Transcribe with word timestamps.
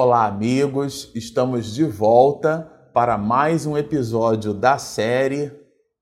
Olá, 0.00 0.26
amigos! 0.26 1.10
Estamos 1.12 1.74
de 1.74 1.82
volta 1.82 2.70
para 2.94 3.18
mais 3.18 3.66
um 3.66 3.76
episódio 3.76 4.54
da 4.54 4.78
série 4.78 5.50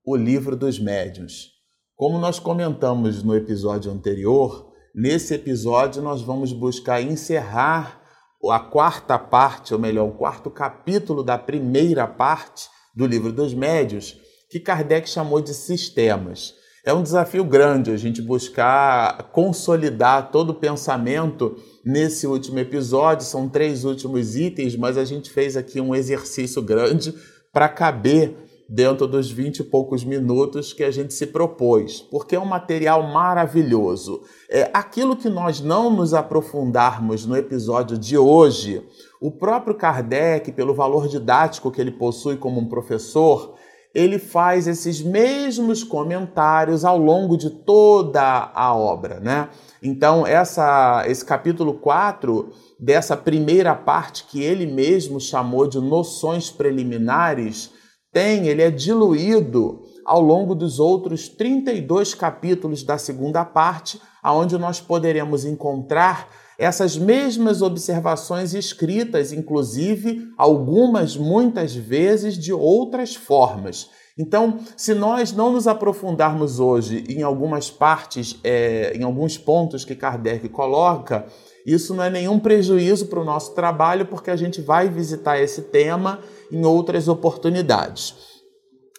O 0.04 0.14
Livro 0.14 0.54
dos 0.54 0.78
Médiuns. 0.78 1.52
Como 1.94 2.18
nós 2.18 2.38
comentamos 2.38 3.22
no 3.22 3.34
episódio 3.34 3.90
anterior, 3.90 4.70
nesse 4.94 5.32
episódio 5.32 6.02
nós 6.02 6.20
vamos 6.20 6.52
buscar 6.52 7.00
encerrar 7.00 8.02
a 8.50 8.60
quarta 8.60 9.18
parte, 9.18 9.72
ou 9.72 9.80
melhor, 9.80 10.06
o 10.06 10.12
quarto 10.12 10.50
capítulo 10.50 11.22
da 11.22 11.38
primeira 11.38 12.06
parte 12.06 12.68
do 12.94 13.06
Livro 13.06 13.32
dos 13.32 13.54
Médiuns, 13.54 14.14
que 14.50 14.60
Kardec 14.60 15.08
chamou 15.08 15.40
de 15.40 15.54
sistemas. 15.54 16.52
É 16.86 16.94
um 16.94 17.02
desafio 17.02 17.42
grande 17.42 17.90
a 17.90 17.96
gente 17.96 18.22
buscar 18.22 19.24
consolidar 19.32 20.30
todo 20.30 20.50
o 20.50 20.54
pensamento 20.54 21.56
nesse 21.84 22.28
último 22.28 22.60
episódio. 22.60 23.26
São 23.26 23.48
três 23.48 23.84
últimos 23.84 24.36
itens, 24.36 24.76
mas 24.76 24.96
a 24.96 25.04
gente 25.04 25.28
fez 25.28 25.56
aqui 25.56 25.80
um 25.80 25.96
exercício 25.96 26.62
grande 26.62 27.12
para 27.52 27.68
caber 27.68 28.36
dentro 28.68 29.08
dos 29.08 29.28
20 29.28 29.58
e 29.58 29.64
poucos 29.64 30.04
minutos 30.04 30.72
que 30.72 30.84
a 30.84 30.90
gente 30.92 31.12
se 31.12 31.26
propôs, 31.26 32.02
porque 32.02 32.36
é 32.36 32.40
um 32.40 32.46
material 32.46 33.02
maravilhoso. 33.02 34.22
É 34.48 34.70
aquilo 34.72 35.16
que 35.16 35.28
nós 35.28 35.60
não 35.60 35.90
nos 35.90 36.14
aprofundarmos 36.14 37.26
no 37.26 37.36
episódio 37.36 37.98
de 37.98 38.16
hoje, 38.16 38.80
o 39.20 39.32
próprio 39.32 39.74
Kardec, 39.74 40.52
pelo 40.52 40.72
valor 40.72 41.08
didático 41.08 41.72
que 41.72 41.80
ele 41.80 41.92
possui 41.92 42.36
como 42.36 42.60
um 42.60 42.68
professor, 42.68 43.56
ele 43.96 44.18
faz 44.18 44.66
esses 44.66 45.00
mesmos 45.00 45.82
comentários 45.82 46.84
ao 46.84 46.98
longo 46.98 47.34
de 47.34 47.48
toda 47.48 48.52
a 48.54 48.74
obra, 48.74 49.18
né? 49.20 49.48
Então, 49.82 50.26
essa, 50.26 51.02
esse 51.06 51.24
capítulo 51.24 51.72
4, 51.72 52.52
dessa 52.78 53.16
primeira 53.16 53.74
parte 53.74 54.24
que 54.24 54.42
ele 54.42 54.66
mesmo 54.66 55.18
chamou 55.18 55.66
de 55.66 55.80
noções 55.80 56.50
preliminares, 56.50 57.70
tem, 58.12 58.48
ele 58.48 58.60
é 58.60 58.70
diluído 58.70 59.80
ao 60.04 60.20
longo 60.20 60.54
dos 60.54 60.78
outros 60.78 61.30
32 61.30 62.14
capítulos 62.14 62.82
da 62.82 62.98
segunda 62.98 63.46
parte, 63.46 63.98
aonde 64.22 64.58
nós 64.58 64.78
poderemos 64.78 65.46
encontrar 65.46 66.28
essas 66.58 66.96
mesmas 66.96 67.62
observações 67.62 68.54
escritas, 68.54 69.32
inclusive 69.32 70.28
algumas 70.36 71.16
muitas 71.16 71.74
vezes 71.74 72.38
de 72.38 72.52
outras 72.52 73.14
formas. 73.14 73.90
Então, 74.18 74.58
se 74.76 74.94
nós 74.94 75.32
não 75.32 75.52
nos 75.52 75.66
aprofundarmos 75.66 76.58
hoje 76.58 77.04
em 77.08 77.22
algumas 77.22 77.70
partes, 77.70 78.38
é, 78.42 78.96
em 78.96 79.02
alguns 79.02 79.36
pontos 79.36 79.84
que 79.84 79.94
Kardec 79.94 80.48
coloca, 80.48 81.26
isso 81.66 81.94
não 81.94 82.04
é 82.04 82.08
nenhum 82.08 82.38
prejuízo 82.38 83.08
para 83.08 83.20
o 83.20 83.24
nosso 83.24 83.54
trabalho, 83.54 84.06
porque 84.06 84.30
a 84.30 84.36
gente 84.36 84.62
vai 84.62 84.88
visitar 84.88 85.38
esse 85.38 85.62
tema 85.62 86.20
em 86.50 86.64
outras 86.64 87.08
oportunidades. 87.08 88.35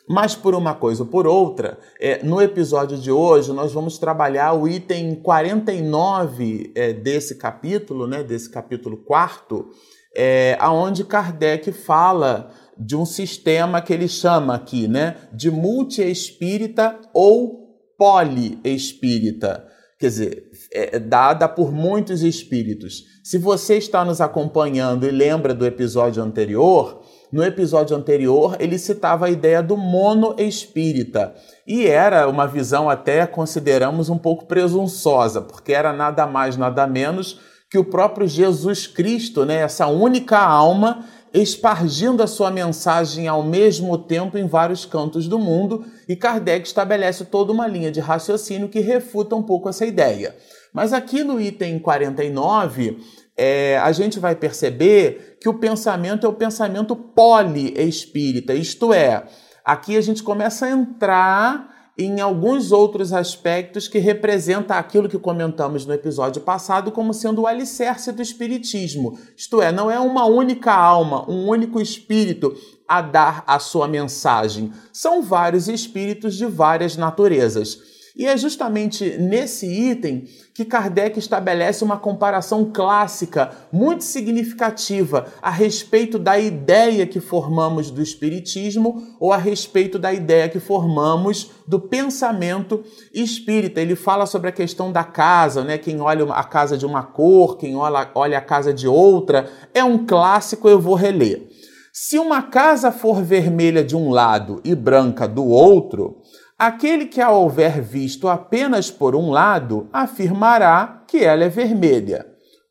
Mas 0.07 0.35
por 0.35 0.55
uma 0.55 0.73
coisa 0.73 1.03
ou 1.03 1.09
por 1.09 1.27
outra, 1.27 1.77
é, 1.99 2.23
no 2.23 2.41
episódio 2.41 2.97
de 2.97 3.11
hoje 3.11 3.51
nós 3.51 3.73
vamos 3.73 3.97
trabalhar 3.97 4.53
o 4.53 4.67
item 4.67 5.15
49 5.15 6.71
é, 6.73 6.93
desse 6.93 7.35
capítulo, 7.35 8.07
né, 8.07 8.23
desse 8.23 8.49
capítulo 8.49 8.97
quarto, 8.97 9.69
é, 10.15 10.55
aonde 10.59 11.03
Kardec 11.03 11.71
fala 11.73 12.51
de 12.77 12.95
um 12.95 13.05
sistema 13.05 13.81
que 13.81 13.91
ele 13.91 14.07
chama 14.07 14.55
aqui, 14.55 14.87
né, 14.87 15.17
de 15.33 15.51
multi-espírita 15.51 16.97
ou 17.13 17.67
poliespírita, 17.97 19.67
quer 19.99 20.07
dizer, 20.07 20.51
é, 20.71 20.95
é 20.95 20.99
dada 20.99 21.49
por 21.49 21.71
muitos 21.71 22.23
espíritos. 22.23 23.03
Se 23.23 23.37
você 23.37 23.77
está 23.77 24.05
nos 24.05 24.21
acompanhando 24.21 25.05
e 25.05 25.11
lembra 25.11 25.53
do 25.53 25.65
episódio 25.65 26.23
anterior, 26.23 27.03
no 27.31 27.43
episódio 27.43 27.95
anterior 27.95 28.55
ele 28.59 28.77
citava 28.77 29.25
a 29.25 29.29
ideia 29.29 29.61
do 29.61 29.75
monoespírita 29.75 31.35
e 31.65 31.87
era 31.87 32.27
uma 32.27 32.47
visão 32.47 32.89
até 32.89 33.25
consideramos 33.27 34.09
um 34.09 34.17
pouco 34.17 34.45
presunçosa, 34.45 35.41
porque 35.41 35.73
era 35.73 35.91
nada 35.91 36.25
mais 36.25 36.57
nada 36.57 36.87
menos 36.87 37.39
que 37.69 37.77
o 37.77 37.83
próprio 37.83 38.27
Jesus 38.27 38.87
Cristo, 38.87 39.45
né, 39.45 39.57
essa 39.57 39.87
única 39.87 40.39
alma 40.39 41.05
espargindo 41.33 42.23
a 42.23 42.27
sua 42.27 42.49
mensagem 42.49 43.27
ao 43.27 43.43
mesmo 43.43 43.97
tempo 43.97 44.37
em 44.37 44.47
vários 44.47 44.85
cantos 44.85 45.27
do 45.27 45.37
mundo, 45.37 45.85
e 46.07 46.15
Kardec 46.15 46.65
estabelece 46.65 47.25
toda 47.25 47.51
uma 47.51 47.67
linha 47.67 47.91
de 47.91 47.99
raciocínio 47.99 48.69
que 48.69 48.79
refuta 48.79 49.35
um 49.35 49.43
pouco 49.43 49.69
essa 49.69 49.85
ideia. 49.85 50.35
Mas 50.73 50.93
aqui 50.93 51.23
no 51.23 51.39
item 51.39 51.79
49, 51.79 52.97
é, 53.37 53.77
a 53.77 53.91
gente 53.91 54.19
vai 54.19 54.35
perceber 54.35 55.37
que 55.39 55.47
o 55.47 55.53
pensamento 55.53 56.25
é 56.25 56.29
o 56.29 56.33
pensamento 56.33 56.95
poliespírita, 56.95 58.53
isto 58.53 58.91
é, 58.91 59.23
aqui 59.63 59.95
a 59.95 60.01
gente 60.01 60.23
começa 60.23 60.65
a 60.65 60.71
entrar 60.71 61.77
em 61.97 62.21
alguns 62.21 62.71
outros 62.71 63.11
aspectos 63.11 63.87
que 63.87 63.97
representa 63.97 64.75
aquilo 64.75 65.09
que 65.09 65.17
comentamos 65.17 65.85
no 65.85 65.93
episódio 65.93 66.41
passado 66.41 66.91
como 66.91 67.11
sendo 67.11 67.41
o 67.41 67.47
alicerce 67.47 68.11
do 68.11 68.21
espiritismo. 68.21 69.17
Isto 69.35 69.63
é, 69.63 69.71
não 69.71 69.89
é 69.89 69.99
uma 69.99 70.25
única 70.25 70.71
alma, 70.71 71.27
um 71.29 71.47
único 71.47 71.81
espírito 71.81 72.55
a 72.87 73.01
dar 73.01 73.43
a 73.47 73.57
sua 73.57 73.87
mensagem. 73.87 74.71
São 74.93 75.23
vários 75.23 75.67
espíritos 75.67 76.35
de 76.35 76.45
várias 76.45 76.95
naturezas. 76.95 77.96
E 78.17 78.25
é 78.25 78.35
justamente 78.35 79.15
nesse 79.19 79.67
item 79.67 80.23
que 80.51 80.65
Kardec 80.65 81.19
estabelece 81.19 81.83
uma 81.83 81.99
comparação 81.99 82.71
clássica 82.73 83.51
muito 83.71 84.03
significativa 84.03 85.27
a 85.39 85.51
respeito 85.51 86.17
da 86.17 86.39
ideia 86.39 87.05
que 87.05 87.19
formamos 87.19 87.91
do 87.91 88.01
Espiritismo 88.01 89.15
ou 89.19 89.31
a 89.31 89.37
respeito 89.37 89.99
da 89.99 90.11
ideia 90.11 90.49
que 90.49 90.59
formamos 90.59 91.51
do 91.67 91.79
pensamento 91.79 92.83
espírita. 93.13 93.79
Ele 93.79 93.95
fala 93.95 94.25
sobre 94.25 94.49
a 94.49 94.53
questão 94.53 94.91
da 94.91 95.03
casa, 95.03 95.63
né? 95.63 95.77
Quem 95.77 96.01
olha 96.01 96.25
a 96.33 96.43
casa 96.43 96.75
de 96.75 96.87
uma 96.87 97.03
cor, 97.03 97.55
quem 97.57 97.75
olha, 97.75 98.09
olha 98.15 98.39
a 98.39 98.41
casa 98.41 98.73
de 98.73 98.87
outra. 98.87 99.47
É 99.75 99.83
um 99.83 100.07
clássico, 100.07 100.67
eu 100.67 100.81
vou 100.81 100.95
reler. 100.95 101.47
Se 101.93 102.17
uma 102.17 102.41
casa 102.43 102.91
for 102.91 103.23
vermelha 103.23 103.83
de 103.83 103.95
um 103.95 104.09
lado 104.09 104.61
e 104.63 104.75
branca 104.75 105.27
do 105.27 105.45
outro, 105.45 106.21
Aquele 106.57 107.05
que 107.05 107.21
a 107.21 107.29
houver 107.29 107.81
visto 107.81 108.27
apenas 108.27 108.89
por 108.89 109.15
um 109.15 109.29
lado 109.29 109.87
afirmará 109.93 111.03
que 111.07 111.23
ela 111.23 111.43
é 111.43 111.49
vermelha. 111.49 112.25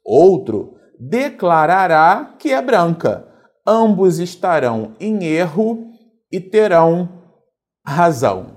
Outro 0.04 0.74
declarará 0.98 2.34
que 2.36 2.50
é 2.50 2.60
branca. 2.60 3.28
Ambos 3.64 4.18
estarão 4.18 4.96
em 4.98 5.24
erro 5.24 5.86
e 6.32 6.40
terão 6.40 7.08
razão. 7.86 8.56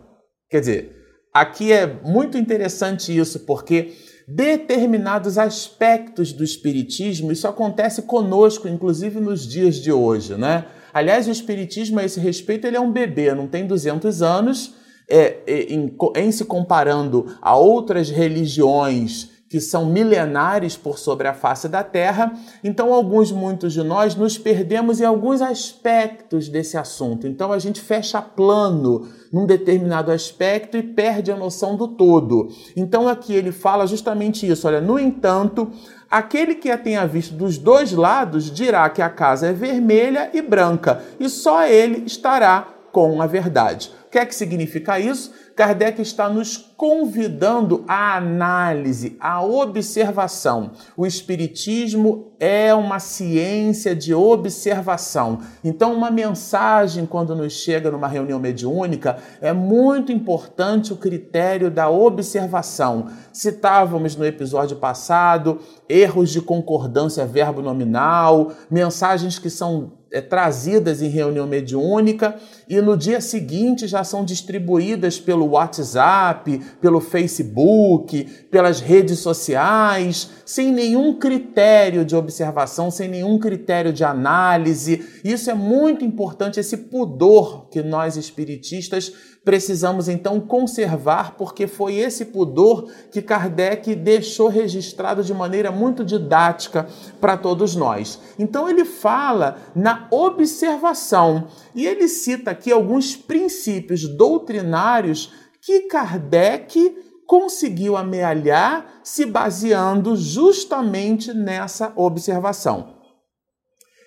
Quer 0.49 0.61
dizer, 0.61 0.95
aqui 1.31 1.71
é 1.71 1.85
muito 1.85 2.35
interessante 2.35 3.15
isso, 3.15 3.41
porque 3.41 3.93
determinados 4.27 5.37
aspectos 5.37 6.33
do 6.33 6.43
espiritismo, 6.43 7.31
isso 7.31 7.47
acontece 7.47 8.03
conosco, 8.03 8.67
inclusive 8.67 9.19
nos 9.19 9.47
dias 9.47 9.75
de 9.75 9.91
hoje, 9.91 10.35
né? 10.35 10.65
Aliás, 10.91 11.27
o 11.27 11.31
espiritismo 11.31 11.99
a 11.99 12.03
esse 12.03 12.19
respeito, 12.19 12.65
ele 12.65 12.77
é 12.77 12.79
um 12.79 12.91
bebê, 12.91 13.33
não 13.35 13.47
tem 13.47 13.67
200 13.67 14.23
anos, 14.23 14.75
é, 15.09 15.37
é, 15.47 15.73
em, 15.73 15.95
em 16.15 16.31
se 16.31 16.45
comparando 16.45 17.25
a 17.41 17.55
outras 17.55 18.09
religiões 18.09 19.39
que 19.49 19.59
são 19.59 19.87
milenares 19.87 20.77
por 20.77 20.99
sobre 20.99 21.27
a 21.27 21.33
face 21.33 21.67
da 21.67 21.83
Terra, 21.83 22.31
então 22.63 22.93
alguns, 22.93 23.31
muitos 23.31 23.73
de 23.73 23.81
nós 23.81 24.15
nos 24.15 24.37
perdemos 24.37 25.01
em 25.01 25.05
alguns 25.05 25.41
aspectos 25.41 26.47
desse 26.47 26.77
assunto. 26.77 27.25
Então 27.25 27.51
a 27.51 27.57
gente 27.57 27.81
fecha 27.81 28.21
plano 28.21 29.07
num 29.33 29.47
determinado 29.47 30.11
aspecto 30.11 30.77
e 30.77 30.83
perde 30.83 31.31
a 31.31 31.35
noção 31.35 31.75
do 31.75 31.87
todo. 31.87 32.49
Então 32.77 33.07
aqui 33.07 33.33
ele 33.33 33.51
fala 33.51 33.87
justamente 33.87 34.47
isso. 34.47 34.67
Olha, 34.67 34.79
no 34.79 34.99
entanto, 34.99 35.71
aquele 36.11 36.53
que 36.53 36.69
a 36.69 36.77
tenha 36.77 37.07
visto 37.07 37.33
dos 37.33 37.57
dois 37.57 37.91
lados 37.91 38.51
dirá 38.51 38.87
que 38.87 39.01
a 39.01 39.09
casa 39.09 39.47
é 39.47 39.53
vermelha 39.53 40.29
e 40.31 40.43
branca, 40.43 41.01
e 41.19 41.27
só 41.27 41.65
ele 41.65 42.03
estará 42.05 42.67
com 42.91 43.19
a 43.19 43.25
verdade. 43.25 43.91
O 44.09 44.11
que 44.11 44.17
é 44.17 44.25
que 44.25 44.33
significa 44.33 44.99
isso? 44.99 45.31
Kardec 45.55 46.01
está 46.01 46.27
nos 46.27 46.57
convidando 46.57 47.85
à 47.87 48.17
análise, 48.17 49.15
à 49.19 49.43
observação. 49.43 50.71
O 50.97 51.05
Espiritismo 51.05 52.31
é 52.39 52.73
uma 52.73 52.97
ciência 52.97 53.95
de 53.95 54.11
observação. 54.11 55.41
Então, 55.63 55.93
uma 55.93 56.09
mensagem, 56.09 57.05
quando 57.05 57.35
nos 57.35 57.53
chega 57.53 57.91
numa 57.91 58.07
reunião 58.07 58.39
mediúnica, 58.39 59.17
é 59.39 59.53
muito 59.53 60.11
importante 60.11 60.91
o 60.91 60.97
critério 60.97 61.69
da 61.69 61.87
observação. 61.87 63.11
Citávamos 63.31 64.15
no 64.15 64.25
episódio 64.25 64.77
passado 64.77 65.59
erros 65.87 66.31
de 66.31 66.41
concordância 66.41 67.27
verbo 67.27 67.61
nominal, 67.61 68.53
mensagens 68.71 69.37
que 69.37 69.51
são 69.51 69.99
é, 70.11 70.21
trazidas 70.21 71.03
em 71.03 71.09
reunião 71.09 71.45
mediúnica 71.45 72.35
e 72.69 72.79
no 72.81 72.95
dia 72.95 73.19
seguinte 73.19 73.87
já 73.87 74.03
são 74.03 74.23
distribuídas 74.23 75.19
pelo 75.19 75.47
WhatsApp, 75.47 76.59
pelo 76.79 77.01
Facebook, 77.01 78.23
pelas 78.51 78.79
redes 78.79 79.19
sociais, 79.19 80.29
sem 80.45 80.71
nenhum 80.71 81.17
critério 81.17 82.05
de 82.05 82.15
observação, 82.15 82.91
sem 82.91 83.09
nenhum 83.09 83.39
critério 83.39 83.91
de 83.91 84.03
análise. 84.03 85.03
Isso 85.23 85.49
é 85.49 85.55
muito 85.55 86.05
importante, 86.05 86.59
esse 86.59 86.77
pudor 86.77 87.67
que 87.69 87.81
nós 87.81 88.15
espiritistas 88.15 89.11
precisamos 89.43 90.07
então 90.07 90.39
conservar, 90.39 91.35
porque 91.35 91.65
foi 91.65 91.95
esse 91.95 92.25
pudor 92.25 92.91
que 93.09 93.21
Kardec 93.21 93.95
deixou 93.95 94.47
registrado 94.47 95.23
de 95.23 95.33
maneira 95.33 95.71
muito 95.71 96.03
didática 96.03 96.87
para 97.19 97.37
todos 97.37 97.75
nós. 97.75 98.19
Então 98.37 98.69
ele 98.69 98.85
fala 98.85 99.57
na 99.75 100.07
observação 100.11 101.47
e 101.73 101.85
ele 101.87 102.07
cita 102.07 102.53
aqui 102.59 102.71
alguns 102.71 103.15
princípios 103.15 104.05
doutrinários 104.17 105.33
que 105.61 105.81
Kardec 105.81 106.95
conseguiu 107.25 107.95
amealhar 107.95 108.99
se 109.03 109.25
baseando 109.25 110.15
justamente 110.15 111.33
nessa 111.33 111.93
observação. 111.95 112.97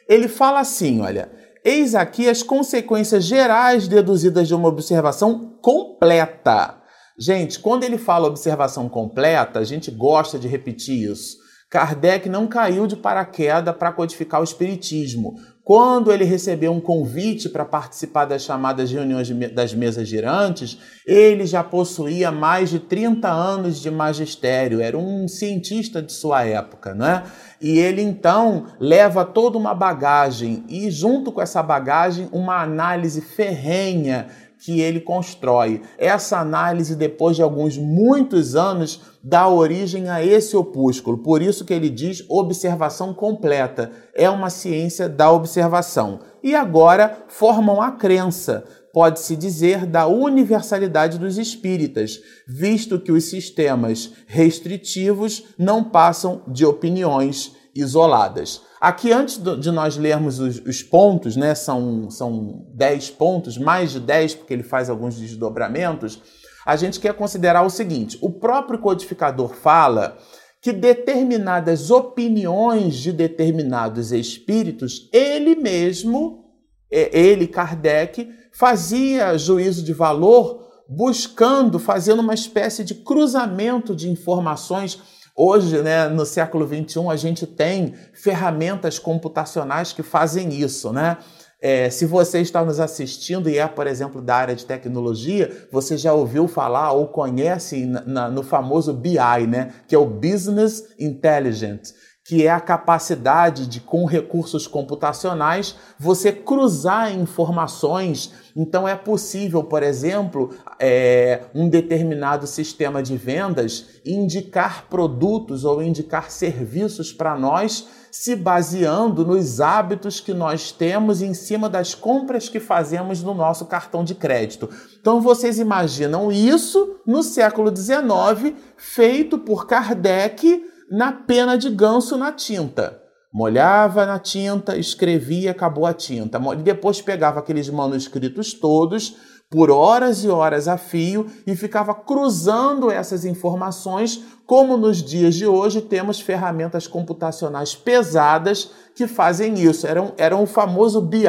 Ele 0.09 0.29
fala 0.29 0.61
assim, 0.61 1.01
olha, 1.01 1.31
Eis 1.65 1.95
aqui 1.95 2.29
as 2.29 2.43
consequências 2.43 3.23
gerais 3.23 3.87
deduzidas 3.87 4.49
de 4.49 4.55
uma 4.55 4.69
observação 4.69 5.57
completa. 5.63 6.83
Gente, 7.17 7.61
quando 7.61 7.85
ele 7.85 7.99
fala 7.99 8.27
observação 8.27 8.89
completa, 8.89 9.61
a 9.61 9.65
gente 9.65 9.89
gosta 9.89 10.41
de 10.41 10.49
repetir 10.49 11.09
isso. 11.09 11.37
Kardec 11.71 12.29
não 12.29 12.49
caiu 12.49 12.89
de 12.89 12.97
paraquedas 12.97 13.77
para 13.77 13.93
codificar 13.93 14.41
o 14.41 14.45
Espiritismo. 14.45 15.35
Quando 15.65 16.11
ele 16.11 16.25
recebeu 16.25 16.73
um 16.73 16.81
convite 16.81 17.49
para 17.49 17.65
participar 17.65 18.25
das 18.25 18.43
chamadas 18.43 18.91
reuniões 18.91 19.31
das 19.53 19.73
mesas 19.73 20.09
girantes, 20.09 20.77
ele 21.07 21.47
já 21.47 21.63
possuía 21.63 22.33
mais 22.33 22.69
de 22.69 22.81
30 22.81 23.31
anos 23.31 23.81
de 23.81 23.89
magistério, 23.89 24.81
era 24.81 24.99
um 24.99 25.29
cientista 25.29 26.03
de 26.03 26.13
sua 26.13 26.45
época, 26.45 26.95
né? 26.95 27.23
E 27.61 27.79
ele 27.79 28.03
então 28.03 28.67
leva 28.81 29.25
toda 29.25 29.57
uma 29.57 29.73
bagagem 29.73 30.65
e, 30.69 30.91
junto 30.91 31.31
com 31.31 31.41
essa 31.41 31.63
bagagem, 31.63 32.29
uma 32.33 32.61
análise 32.61 33.21
ferrenha 33.21 34.27
que 34.65 34.81
ele 34.81 35.01
constrói. 35.01 35.83
Essa 35.99 36.39
análise, 36.39 36.95
depois 36.95 37.35
de 37.35 37.43
alguns 37.43 37.77
muitos 37.77 38.55
anos, 38.55 39.01
dá 39.23 39.49
origem 39.49 40.09
a 40.09 40.25
esse 40.25 40.57
opúsculo. 40.57 41.19
Por 41.19 41.43
isso 41.43 41.65
que 41.65 41.75
ele 41.75 41.91
diz 41.91 42.25
observação 42.29 43.13
completa. 43.13 43.91
É 44.15 44.31
uma 44.31 44.51
ciência 44.51 45.09
da 45.09 45.33
observação. 45.33 46.21
E 46.43 46.55
agora 46.55 47.25
formam 47.27 47.83
a 47.83 47.91
crença, 47.91 48.65
pode-se 48.93 49.35
dizer, 49.35 49.85
da 49.85 50.07
universalidade 50.07 51.19
dos 51.19 51.39
espíritas, 51.39 52.21
visto 52.47 53.01
que 53.01 53.11
os 53.11 53.25
sistemas 53.25 54.13
restritivos 54.29 55.45
não 55.59 55.83
passam 55.83 56.43
de 56.47 56.65
opiniões 56.65 57.53
isoladas. 57.75 58.63
Aqui, 58.83 59.13
antes 59.13 59.39
de 59.39 59.71
nós 59.71 59.97
lermos 59.97 60.41
os, 60.41 60.59
os, 60.59 60.83
pontos, 60.83 61.37
né, 61.37 61.55
são, 61.55 62.11
são 62.11 62.67
10 62.75 63.11
pontos, 63.11 63.57
mais 63.57 63.93
de 63.93 64.01
10, 64.01 64.35
porque 64.35 64.53
ele 64.53 64.65
faz 64.65 64.91
alguns 64.91 65.15
desdobramentos, 65.15 66.21
a 66.67 66.75
gente 66.75 66.99
quer 66.99 67.15
considerar 67.15 67.63
o 67.63 67.71
seguinte: 67.71 68.19
o 68.21 68.29
próprio 68.29 68.81
codificador 68.81 69.55
fala 69.55 70.19
que 70.61 70.73
determinadas 70.73 71.93
opiniões 71.93 72.97
de 72.97 73.13
determinados 73.13 74.11
espíritos, 74.11 75.09
ele 75.13 75.55
mesmo, 75.55 76.47
é, 76.91 77.17
ele, 77.17 77.47
Kardec, 77.47 78.29
fazia 78.53 79.39
juízo 79.39 79.85
de 79.85 79.93
valor 79.93 80.61
buscando, 80.89 81.79
fazendo 81.79 82.19
uma 82.19 82.35
espécie 82.35 82.83
de 82.83 82.97
cruzamento 82.97 83.95
de 83.95 84.11
informações 84.11 85.01
Hoje, 85.35 85.81
né, 85.81 86.09
no 86.09 86.27
século 86.27 86.67
XXI, 86.67 87.09
a 87.11 87.17
gente 87.17 87.47
tem 87.47 87.95
ferramentas 88.13 88.99
computacionais 88.99 89.93
que 89.93 90.03
fazem 90.03 90.51
isso, 90.53 90.93
né? 90.93 91.17
É, 91.65 91.89
se 91.89 92.05
você 92.05 92.41
está 92.41 92.65
nos 92.65 92.81
assistindo 92.81 93.49
e 93.49 93.57
é, 93.57 93.67
por 93.69 93.87
exemplo, 93.87 94.21
da 94.21 94.35
área 94.35 94.55
de 94.55 94.67
tecnologia, 94.67 95.69
você 95.71 95.97
já 95.97 96.13
ouviu 96.13 96.49
falar 96.49 96.91
ou 96.91 97.07
conhece 97.07 97.87
na, 97.87 98.01
na, 98.05 98.29
no 98.29 98.43
famoso 98.43 98.93
BI, 98.93 99.47
né? 99.49 99.73
Que 99.87 99.95
é 99.95 99.99
o 99.99 100.05
Business 100.05 100.89
Intelligence 100.99 101.95
que 102.25 102.47
é 102.47 102.51
a 102.51 102.61
capacidade 102.61 103.67
de, 103.67 103.81
com 103.81 104.05
recursos 104.05 104.69
computacionais, 104.69 105.75
você 105.99 106.31
cruzar 106.31 107.13
informações. 107.13 108.33
Então, 108.55 108.87
é 108.87 108.95
possível, 108.95 109.65
por 109.65 109.83
exemplo, 109.83 110.51
é, 110.79 111.43
um 111.53 111.69
determinado 111.69 112.47
sistema 112.47 113.03
de 113.03 113.17
vendas 113.17 114.01
indicar 114.07 114.87
produtos 114.89 115.65
ou 115.65 115.83
indicar 115.83 116.31
serviços 116.31 117.13
para 117.13 117.37
nós, 117.37 117.89
se 118.13 118.37
baseando 118.37 119.27
nos 119.27 119.61
hábitos 119.61 120.21
que 120.21 120.33
nós 120.33 120.71
temos 120.71 121.23
em 121.23 121.35
cima 121.35 121.69
das 121.69 121.93
compras 121.93 122.49
que 122.49 122.61
fazemos 122.61 123.21
no 123.21 123.35
nosso 123.35 123.65
cartão 123.65 124.05
de 124.05 124.15
crédito. 124.15 124.69
Então, 125.01 125.21
vocês 125.21 125.59
imaginam 125.59 126.31
isso 126.31 127.01
no 127.05 127.21
século 127.21 127.75
XIX, 127.75 128.55
feito 128.77 129.39
por 129.39 129.67
Kardec 129.67 130.71
na 130.93 131.11
pena 131.11 131.57
de 131.57 131.71
ganso 131.71 132.19
na 132.19 132.31
tinta. 132.31 133.01
Molhava 133.33 134.05
na 134.05 134.19
tinta, 134.19 134.77
escrevia, 134.77 135.53
acabou 135.53 135.87
a 135.87 135.95
tinta. 135.95 136.39
Depois 136.63 137.01
pegava 137.01 137.41
aqueles 137.41 137.71
manuscritos 137.71 138.53
todos, 138.53 139.17
por 139.49 139.71
horas 139.71 140.23
e 140.23 140.29
horas 140.29 140.69
a 140.69 140.77
fio, 140.77 141.27
e 141.47 141.57
ficava 141.57 141.95
cruzando 141.95 142.91
essas 142.91 143.25
informações, 143.25 144.23
como 144.47 144.77
nos 144.77 145.03
dias 145.03 145.35
de 145.35 145.47
hoje 145.47 145.81
temos 145.81 146.21
ferramentas 146.21 146.87
computacionais 146.87 147.75
pesadas 147.75 148.71
que 148.95 149.07
fazem 149.07 149.55
isso. 149.55 149.87
Era, 149.87 150.03
um, 150.03 150.13
era 150.19 150.37
um 150.37 150.47
famoso 150.47 151.01
BI, 151.01 151.27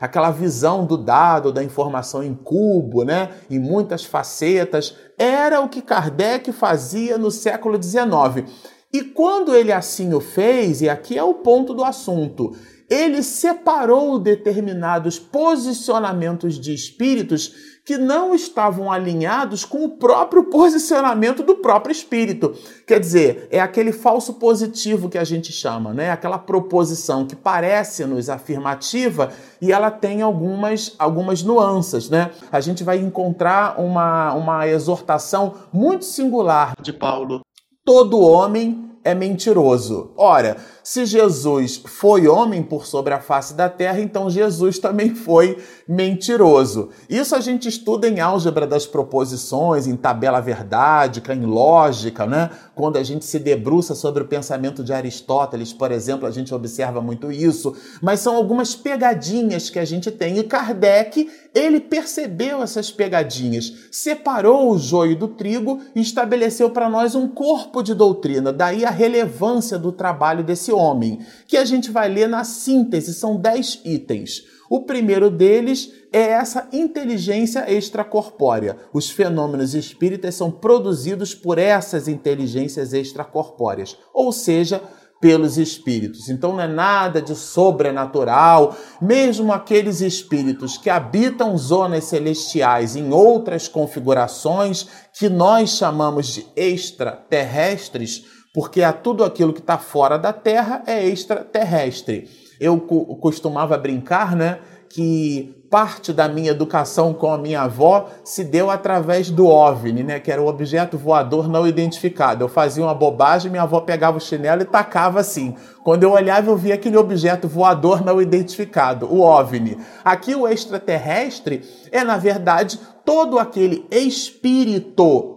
aquela 0.00 0.32
visão 0.32 0.84
do 0.84 0.96
dado, 0.96 1.52
da 1.52 1.62
informação 1.62 2.24
em 2.24 2.34
cubo, 2.34 3.04
né? 3.04 3.30
em 3.48 3.58
muitas 3.60 4.04
facetas. 4.04 4.96
Era 5.16 5.60
o 5.60 5.68
que 5.68 5.80
Kardec 5.80 6.50
fazia 6.50 7.16
no 7.16 7.30
século 7.30 7.80
XIX. 7.80 8.50
E 8.96 9.02
quando 9.04 9.54
ele 9.54 9.72
assim 9.72 10.14
o 10.14 10.20
fez, 10.20 10.80
e 10.80 10.88
aqui 10.88 11.18
é 11.18 11.22
o 11.22 11.34
ponto 11.34 11.74
do 11.74 11.84
assunto, 11.84 12.56
ele 12.88 13.22
separou 13.22 14.18
determinados 14.18 15.18
posicionamentos 15.18 16.58
de 16.58 16.72
espíritos 16.72 17.76
que 17.84 17.98
não 17.98 18.34
estavam 18.34 18.90
alinhados 18.90 19.66
com 19.66 19.84
o 19.84 19.90
próprio 19.90 20.44
posicionamento 20.50 21.42
do 21.42 21.56
próprio 21.56 21.92
espírito. 21.92 22.54
Quer 22.86 22.98
dizer, 22.98 23.46
é 23.50 23.60
aquele 23.60 23.92
falso 23.92 24.32
positivo 24.34 25.10
que 25.10 25.18
a 25.18 25.24
gente 25.24 25.52
chama, 25.52 25.92
né? 25.92 26.10
Aquela 26.10 26.38
proposição 26.38 27.26
que 27.26 27.36
parece-nos 27.36 28.30
afirmativa 28.30 29.30
e 29.60 29.72
ela 29.72 29.90
tem 29.90 30.22
algumas, 30.22 30.94
algumas 30.98 31.42
nuances, 31.42 32.08
né? 32.08 32.30
A 32.50 32.60
gente 32.60 32.82
vai 32.82 32.96
encontrar 32.96 33.78
uma, 33.78 34.32
uma 34.32 34.66
exortação 34.66 35.52
muito 35.70 36.06
singular 36.06 36.72
de 36.80 36.94
Paulo. 36.94 37.42
Todo 37.84 38.18
homem 38.18 38.86
é 39.06 39.14
mentiroso. 39.14 40.10
Ora, 40.16 40.56
se 40.82 41.06
Jesus 41.06 41.80
foi 41.84 42.26
homem 42.26 42.60
por 42.60 42.86
sobre 42.86 43.14
a 43.14 43.20
face 43.20 43.54
da 43.54 43.68
terra, 43.68 44.00
então 44.00 44.28
Jesus 44.28 44.80
também 44.80 45.14
foi 45.14 45.58
mentiroso. 45.86 46.90
Isso 47.08 47.36
a 47.36 47.40
gente 47.40 47.68
estuda 47.68 48.08
em 48.08 48.18
álgebra 48.18 48.66
das 48.66 48.84
proposições, 48.84 49.86
em 49.86 49.94
tabela 49.94 50.40
verdádica, 50.40 51.32
em 51.32 51.46
lógica, 51.46 52.26
né? 52.26 52.50
Quando 52.74 52.96
a 52.96 53.02
gente 53.04 53.24
se 53.24 53.38
debruça 53.38 53.94
sobre 53.94 54.24
o 54.24 54.26
pensamento 54.26 54.82
de 54.82 54.92
Aristóteles, 54.92 55.72
por 55.72 55.92
exemplo, 55.92 56.26
a 56.26 56.32
gente 56.32 56.52
observa 56.52 57.00
muito 57.00 57.30
isso. 57.30 57.76
Mas 58.02 58.18
são 58.18 58.34
algumas 58.34 58.74
pegadinhas 58.74 59.70
que 59.70 59.78
a 59.78 59.84
gente 59.84 60.10
tem. 60.10 60.38
E 60.38 60.42
Kardec, 60.42 61.30
ele 61.54 61.80
percebeu 61.80 62.60
essas 62.60 62.90
pegadinhas, 62.90 63.72
separou 63.90 64.70
o 64.70 64.78
joio 64.78 65.16
do 65.16 65.28
trigo 65.28 65.80
e 65.94 66.00
estabeleceu 66.00 66.70
para 66.70 66.90
nós 66.90 67.14
um 67.14 67.28
corpo 67.28 67.82
de 67.82 67.94
doutrina. 67.94 68.52
Daí 68.52 68.84
a 68.84 68.95
relevância 68.96 69.78
do 69.78 69.92
trabalho 69.92 70.42
desse 70.42 70.72
homem, 70.72 71.20
que 71.46 71.56
a 71.56 71.64
gente 71.64 71.90
vai 71.90 72.08
ler 72.08 72.28
na 72.28 72.42
síntese, 72.42 73.14
são 73.14 73.36
10 73.36 73.82
itens. 73.84 74.42
O 74.68 74.80
primeiro 74.80 75.30
deles 75.30 75.92
é 76.12 76.22
essa 76.22 76.68
inteligência 76.72 77.70
extracorpórea. 77.70 78.76
Os 78.92 79.10
fenômenos 79.10 79.74
espíritas 79.74 80.34
são 80.34 80.50
produzidos 80.50 81.34
por 81.34 81.58
essas 81.58 82.08
inteligências 82.08 82.92
extracorpóreas, 82.92 83.96
ou 84.12 84.32
seja, 84.32 84.82
pelos 85.20 85.56
espíritos. 85.56 86.28
Então 86.28 86.52
não 86.52 86.60
é 86.60 86.66
nada 86.66 87.22
de 87.22 87.34
sobrenatural, 87.34 88.76
mesmo 89.00 89.52
aqueles 89.52 90.00
espíritos 90.00 90.76
que 90.76 90.90
habitam 90.90 91.56
zonas 91.56 92.04
celestiais 92.04 92.96
em 92.96 93.12
outras 93.12 93.66
configurações 93.66 94.86
que 95.12 95.28
nós 95.28 95.70
chamamos 95.70 96.26
de 96.26 96.46
extraterrestres 96.54 98.35
porque 98.56 98.82
a 98.82 98.90
tudo 98.90 99.22
aquilo 99.22 99.52
que 99.52 99.60
está 99.60 99.76
fora 99.76 100.18
da 100.18 100.32
Terra 100.32 100.82
é 100.86 101.06
extraterrestre. 101.06 102.26
Eu 102.58 102.80
costumava 102.80 103.76
brincar, 103.76 104.34
né, 104.34 104.60
que 104.88 105.54
parte 105.70 106.10
da 106.10 106.26
minha 106.26 106.52
educação 106.52 107.12
com 107.12 107.30
a 107.30 107.36
minha 107.36 107.60
avó 107.60 108.08
se 108.24 108.42
deu 108.42 108.70
através 108.70 109.30
do 109.30 109.46
OVNI, 109.46 110.02
né, 110.02 110.20
que 110.20 110.32
era 110.32 110.40
o 110.40 110.46
objeto 110.46 110.96
voador 110.96 111.50
não 111.50 111.68
identificado. 111.68 112.44
Eu 112.44 112.48
fazia 112.48 112.82
uma 112.82 112.94
bobagem, 112.94 113.50
minha 113.50 113.64
avó 113.64 113.80
pegava 113.80 114.16
o 114.16 114.20
chinelo 114.22 114.62
e 114.62 114.64
tacava 114.64 115.20
assim. 115.20 115.54
Quando 115.84 116.04
eu 116.04 116.12
olhava, 116.12 116.50
eu 116.50 116.56
via 116.56 116.76
aquele 116.76 116.96
objeto 116.96 117.46
voador 117.46 118.02
não 118.02 118.22
identificado, 118.22 119.04
o 119.04 119.20
OVNI. 119.20 119.76
Aqui 120.02 120.34
o 120.34 120.48
extraterrestre 120.48 121.60
é, 121.92 122.02
na 122.02 122.16
verdade, 122.16 122.80
todo 123.04 123.38
aquele 123.38 123.86
espírito, 123.90 125.36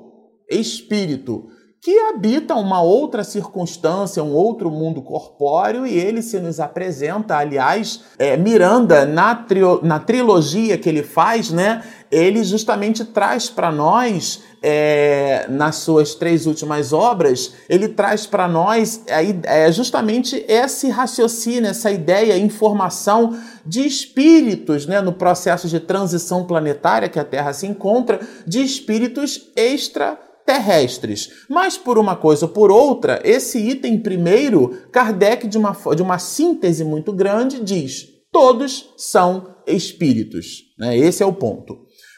espírito 0.50 1.59
que 1.82 1.98
habita 1.98 2.56
uma 2.56 2.82
outra 2.82 3.24
circunstância, 3.24 4.22
um 4.22 4.34
outro 4.34 4.70
mundo 4.70 5.02
corpóreo, 5.02 5.88
e 5.88 5.98
ele 5.98 6.22
se 6.22 6.38
nos 6.38 6.60
apresenta, 6.60 7.38
aliás, 7.38 8.02
é, 8.18 8.36
Miranda, 8.36 9.06
na, 9.06 9.46
na 9.82 10.00
trilogia 10.00 10.78
que 10.78 10.90
ele 10.90 11.04
faz, 11.04 11.50
né, 11.52 11.82
ele 12.12 12.44
justamente 12.44 13.06
traz 13.06 13.50
para 13.50 13.72
nós, 13.72 14.42
é, 14.62 15.46
nas 15.48 15.78
suas 15.78 16.16
três 16.16 16.46
últimas 16.46 16.92
obras, 16.92 17.54
ele 17.70 17.88
traz 17.88 18.26
para 18.26 18.46
nós 18.46 19.02
é, 19.08 19.72
justamente 19.72 20.44
esse 20.50 20.90
raciocínio, 20.90 21.70
essa 21.70 21.90
ideia, 21.90 22.38
informação 22.38 23.40
de 23.66 23.88
espíritos, 23.88 24.86
né, 24.86 25.00
no 25.00 25.14
processo 25.14 25.70
de 25.70 25.80
transição 25.80 26.44
planetária 26.44 27.08
que 27.08 27.20
a 27.20 27.24
Terra 27.24 27.54
se 27.54 27.66
encontra, 27.66 28.20
de 28.46 28.62
espíritos 28.62 29.50
extra 29.56 30.20
terrestres. 30.50 31.30
Mas 31.48 31.78
por 31.78 32.00
uma 32.00 32.16
coisa 32.16 32.48
ou 32.48 32.52
por 32.52 32.72
outra, 32.72 33.22
esse 33.24 33.60
item 33.60 34.00
primeiro, 34.00 34.70
Kardec, 34.92 35.48
de 35.48 35.60
uma, 35.60 35.78
de 35.96 36.02
uma 36.02 36.18
síntese 36.18 36.84
muito 36.84 37.14
grande, 37.14 37.64
diz: 37.64 38.08
todos 38.32 38.92
são 38.98 39.56
espíritos. 39.68 40.64
Né? 40.76 40.98
Esse 40.98 41.22
é 41.22 41.26
o 41.26 41.34
ponto. 41.34 41.78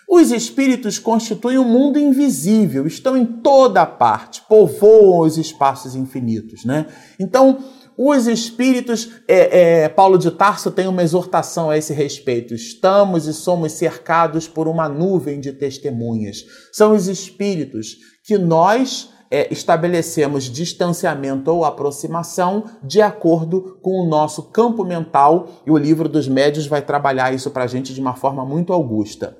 Os 0.09 0.31
espíritos 0.31 0.97
constituem 0.97 1.57
um 1.57 1.67
mundo 1.67 1.99
invisível, 1.99 2.87
estão 2.87 3.17
em 3.17 3.25
toda 3.25 3.85
parte, 3.85 4.41
povoam 4.47 5.19
os 5.19 5.37
espaços 5.37 5.93
infinitos. 5.93 6.63
Né? 6.63 6.85
Então, 7.19 7.59
os 8.09 8.25
espíritos, 8.25 9.11
é, 9.27 9.83
é, 9.83 9.89
Paulo 9.89 10.17
de 10.17 10.31
Tarso 10.31 10.71
tem 10.71 10.87
uma 10.87 11.03
exortação 11.03 11.69
a 11.69 11.77
esse 11.77 11.93
respeito. 11.93 12.55
Estamos 12.55 13.27
e 13.27 13.33
somos 13.33 13.73
cercados 13.73 14.47
por 14.47 14.67
uma 14.67 14.89
nuvem 14.89 15.39
de 15.39 15.51
testemunhas. 15.51 16.43
São 16.71 16.93
os 16.93 17.07
espíritos 17.07 17.97
que 18.23 18.39
nós 18.39 19.09
é, 19.29 19.51
estabelecemos 19.53 20.45
distanciamento 20.45 21.51
ou 21.51 21.63
aproximação 21.63 22.65
de 22.83 23.01
acordo 23.01 23.77
com 23.81 24.01
o 24.01 24.09
nosso 24.09 24.43
campo 24.51 24.83
mental, 24.83 25.47
e 25.65 25.71
o 25.71 25.77
livro 25.77 26.09
dos 26.09 26.27
médios 26.27 26.65
vai 26.65 26.81
trabalhar 26.81 27.33
isso 27.33 27.51
para 27.51 27.63
a 27.65 27.67
gente 27.67 27.93
de 27.93 28.01
uma 28.01 28.15
forma 28.15 28.43
muito 28.43 28.73
augusta. 28.73 29.37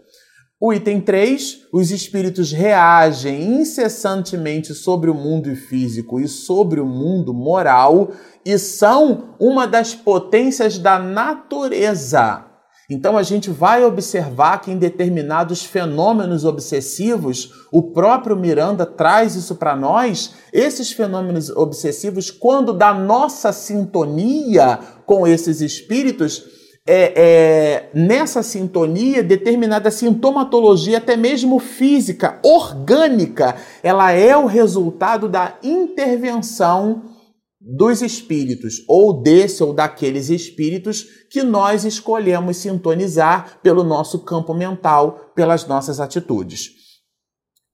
O 0.64 0.72
item 0.72 1.02
3, 1.02 1.70
os 1.74 1.90
espíritos 1.90 2.52
reagem 2.52 3.62
incessantemente 3.62 4.76
sobre 4.76 5.10
o 5.10 5.14
mundo 5.16 5.56
físico 5.56 6.20
e 6.20 6.28
sobre 6.28 6.80
o 6.80 6.86
mundo 6.86 7.34
moral 7.34 8.12
e 8.46 8.60
são 8.60 9.34
uma 9.40 9.66
das 9.66 9.96
potências 9.96 10.78
da 10.78 11.00
natureza. 11.00 12.46
Então 12.88 13.18
a 13.18 13.24
gente 13.24 13.50
vai 13.50 13.84
observar 13.84 14.62
que 14.62 14.70
em 14.70 14.78
determinados 14.78 15.66
fenômenos 15.66 16.46
obsessivos, 16.46 17.66
o 17.72 17.82
próprio 17.92 18.36
Miranda 18.36 18.86
traz 18.86 19.36
isso 19.36 19.56
para 19.56 19.76
nós, 19.76 20.36
esses 20.54 20.92
fenômenos 20.92 21.50
obsessivos, 21.50 22.30
quando 22.30 22.72
da 22.72 22.94
nossa 22.94 23.52
sintonia 23.52 24.78
com 25.08 25.26
esses 25.26 25.60
espíritos, 25.60 26.61
é, 26.88 27.14
é, 27.16 27.90
nessa 27.94 28.42
sintonia, 28.42 29.24
determinada 29.24 29.92
sintomatologia, 29.92 30.98
até 30.98 31.16
mesmo 31.16 31.60
física, 31.60 32.40
orgânica, 32.44 33.56
ela 33.84 34.12
é 34.12 34.36
o 34.36 34.48
resultado 34.48 35.30
da 35.30 35.58
intervenção 35.64 37.04
dos 37.60 38.02
espíritos, 38.02 38.84
ou 38.88 39.22
desse 39.22 39.64
ou 39.64 39.72
daqueles 39.72 40.30
espíritos 40.30 41.06
que 41.30 41.44
nós 41.44 41.86
escolhemos 41.86 42.58
sintonizar 42.58 43.60
pelo 43.62 43.84
nosso 43.84 44.20
campo 44.20 44.52
mental, 44.52 45.32
pelas 45.36 45.68
nossas 45.68 46.00
atitudes. 46.00 46.81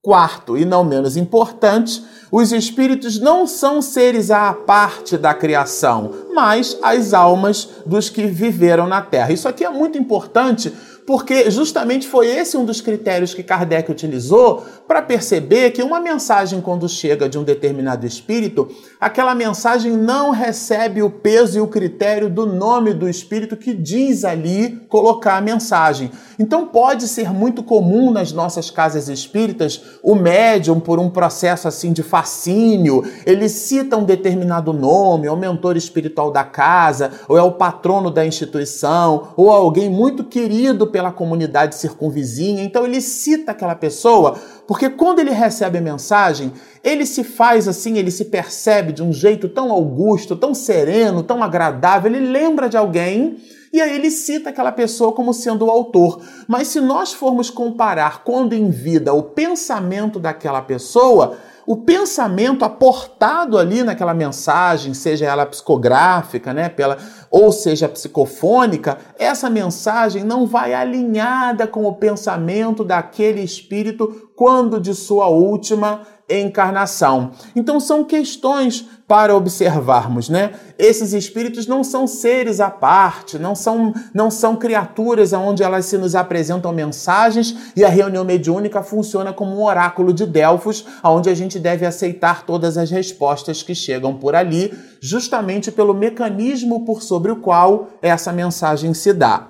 Quarto, 0.02 0.58
e 0.58 0.64
não 0.64 0.84
menos 0.84 1.18
importante, 1.18 2.04
os 2.32 2.52
espíritos 2.52 3.20
não 3.20 3.48
são 3.48 3.82
seres 3.82 4.32
à 4.32 4.54
parte 4.54 5.18
da 5.18 5.34
criação, 5.34 6.14
mas 6.34 6.78
as 6.82 7.14
almas 7.14 7.70
dos 7.86 8.10
que 8.10 8.26
viveram 8.28 8.88
na 8.88 9.02
Terra. 9.02 9.34
Isso 9.34 9.48
aqui 9.48 9.66
é 9.66 9.70
muito 9.70 9.98
importante 9.98 10.74
porque 11.08 11.50
justamente 11.50 12.06
foi 12.06 12.28
esse 12.28 12.58
um 12.58 12.66
dos 12.66 12.82
critérios 12.82 13.34
que 13.34 13.42
Kardec 13.42 13.90
utilizou 13.90 14.66
para 14.86 15.02
perceber 15.02 15.72
que 15.72 15.82
uma 15.82 16.02
mensagem, 16.02 16.60
quando 16.60 16.90
chega 16.90 17.30
de 17.30 17.38
um 17.40 17.46
determinado 17.46 18.06
espírito, 18.06 18.68
aquela 19.00 19.34
mensagem 19.34 19.94
não 19.94 20.32
recebe 20.32 21.02
o 21.02 21.10
peso 21.10 21.58
e 21.58 21.62
o 21.62 21.68
critério 21.68 22.30
do 22.30 22.46
nome 22.46 22.94
do 22.94 23.08
espírito 23.08 23.56
que 23.56 23.74
diz 23.74 24.26
ali 24.26 24.82
colocar 24.90 25.38
a 25.38 25.42
mensagem. 25.42 26.12
Então 26.38 26.68
pode 26.68 27.08
ser 27.08 27.32
muito 27.32 27.64
comum 27.64 28.12
nas 28.12 28.34
nossas 28.34 28.70
casas 28.70 29.08
espíritas 29.08 29.82
o 30.04 30.14
médium, 30.14 30.78
por 30.78 31.00
um 31.00 31.10
processo 31.10 31.70
assim 31.70 31.94
de 31.94 32.04
fascínio, 32.04 33.04
ele 33.26 33.48
cita 33.48 33.96
um 33.96 34.04
determinado 34.04 34.74
nome, 34.74 35.28
é 35.28 35.32
o 35.32 35.38
mentor 35.38 35.78
espiritual 35.78 36.32
da 36.32 36.44
casa, 36.44 37.12
ou 37.30 37.38
é 37.38 37.42
o 37.42 37.54
patrono 37.54 38.12
da 38.12 38.26
instituição, 38.26 39.30
ou 39.38 39.50
alguém 39.50 39.90
muito 39.90 40.26
querido 40.26 40.86
pela 40.98 41.12
comunidade 41.12 41.76
circunvizinha. 41.76 42.64
Então 42.64 42.84
ele 42.84 43.00
cita 43.02 43.52
aquela 43.52 43.76
pessoa, 43.76 44.36
porque 44.68 44.90
quando 44.90 45.20
ele 45.20 45.30
recebe 45.30 45.78
a 45.78 45.82
mensagem, 45.82 46.52
ele 46.84 47.06
se 47.06 47.24
faz 47.24 47.68
assim, 47.68 48.00
ele 48.00 48.10
se 48.10 48.26
percebe 48.26 48.92
de 48.92 49.04
um 49.04 49.14
jeito 49.14 49.48
tão 49.48 49.72
augusto, 49.72 50.36
tão 50.36 50.56
sereno, 50.56 51.22
tão 51.22 51.44
agradável, 51.44 52.12
ele 52.12 52.32
lembra 52.32 52.68
de 52.68 52.76
alguém 52.76 53.38
e 53.72 53.80
aí 53.80 53.96
ele 53.96 54.10
cita 54.10 54.50
aquela 54.50 54.72
pessoa 54.72 55.12
como 55.12 55.36
sendo 55.36 55.68
o 55.68 55.70
autor. 55.70 56.20
Mas 56.48 56.70
se 56.70 56.82
nós 56.82 57.14
formos 57.14 57.52
comparar 57.52 58.24
quando 58.24 58.54
em 58.54 58.72
vida 58.72 59.14
o 59.14 59.22
pensamento 59.22 60.20
daquela 60.20 60.64
pessoa, 60.64 61.38
o 61.68 61.76
pensamento 61.76 62.66
aportado 62.66 63.58
ali 63.58 63.84
naquela 63.84 64.14
mensagem, 64.14 64.94
seja 64.94 65.26
ela 65.26 65.46
psicográfica, 65.46 66.54
né, 66.54 66.70
pela, 66.70 66.98
ou 67.30 67.52
seja 67.52 67.90
psicofônica, 67.90 68.98
essa 69.18 69.50
mensagem 69.50 70.24
não 70.24 70.46
vai 70.46 70.74
alinhada 70.74 71.68
com 71.68 71.86
o 71.86 71.96
pensamento 71.96 72.84
daquele 72.84 73.42
espírito 73.42 74.27
quando 74.38 74.80
de 74.80 74.94
sua 74.94 75.28
última 75.28 76.04
encarnação. 76.30 77.32
Então 77.56 77.80
são 77.80 78.04
questões 78.04 78.86
para 79.08 79.36
observarmos, 79.36 80.30
né? 80.30 80.54
Esses 80.78 81.14
espíritos 81.14 81.66
não 81.66 81.84
são 81.84 82.06
seres 82.06 82.60
à 82.60 82.70
parte, 82.70 83.40
não 83.40 83.56
são 83.56 83.94
não 84.14 84.30
são 84.30 84.56
criaturas 84.56 85.34
onde 85.34 85.64
elas 85.64 85.86
se 85.86 85.98
nos 85.98 86.14
apresentam 86.14 86.72
mensagens 86.72 87.72
e 87.76 87.84
a 87.84 87.90
reunião 87.90 88.24
mediúnica 88.24 88.84
funciona 88.84 89.34
como 89.34 89.58
um 89.58 89.64
oráculo 89.64 90.14
de 90.14 90.26
Delfos, 90.26 90.86
onde 91.04 91.30
a 91.30 91.34
gente 91.34 91.58
deve 91.58 91.86
aceitar 91.86 92.46
todas 92.46 92.78
as 92.78 92.92
respostas 92.92 93.64
que 93.64 93.74
chegam 93.74 94.14
por 94.14 94.36
ali, 94.36 94.72
justamente 95.02 95.72
pelo 95.72 95.96
mecanismo 95.96 96.86
por 96.86 97.02
sobre 97.02 97.32
o 97.32 97.38
qual 97.38 97.88
essa 98.04 98.32
mensagem 98.32 98.94
se 98.94 99.14
dá. 99.14 99.48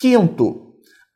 Quinto, 0.00 0.63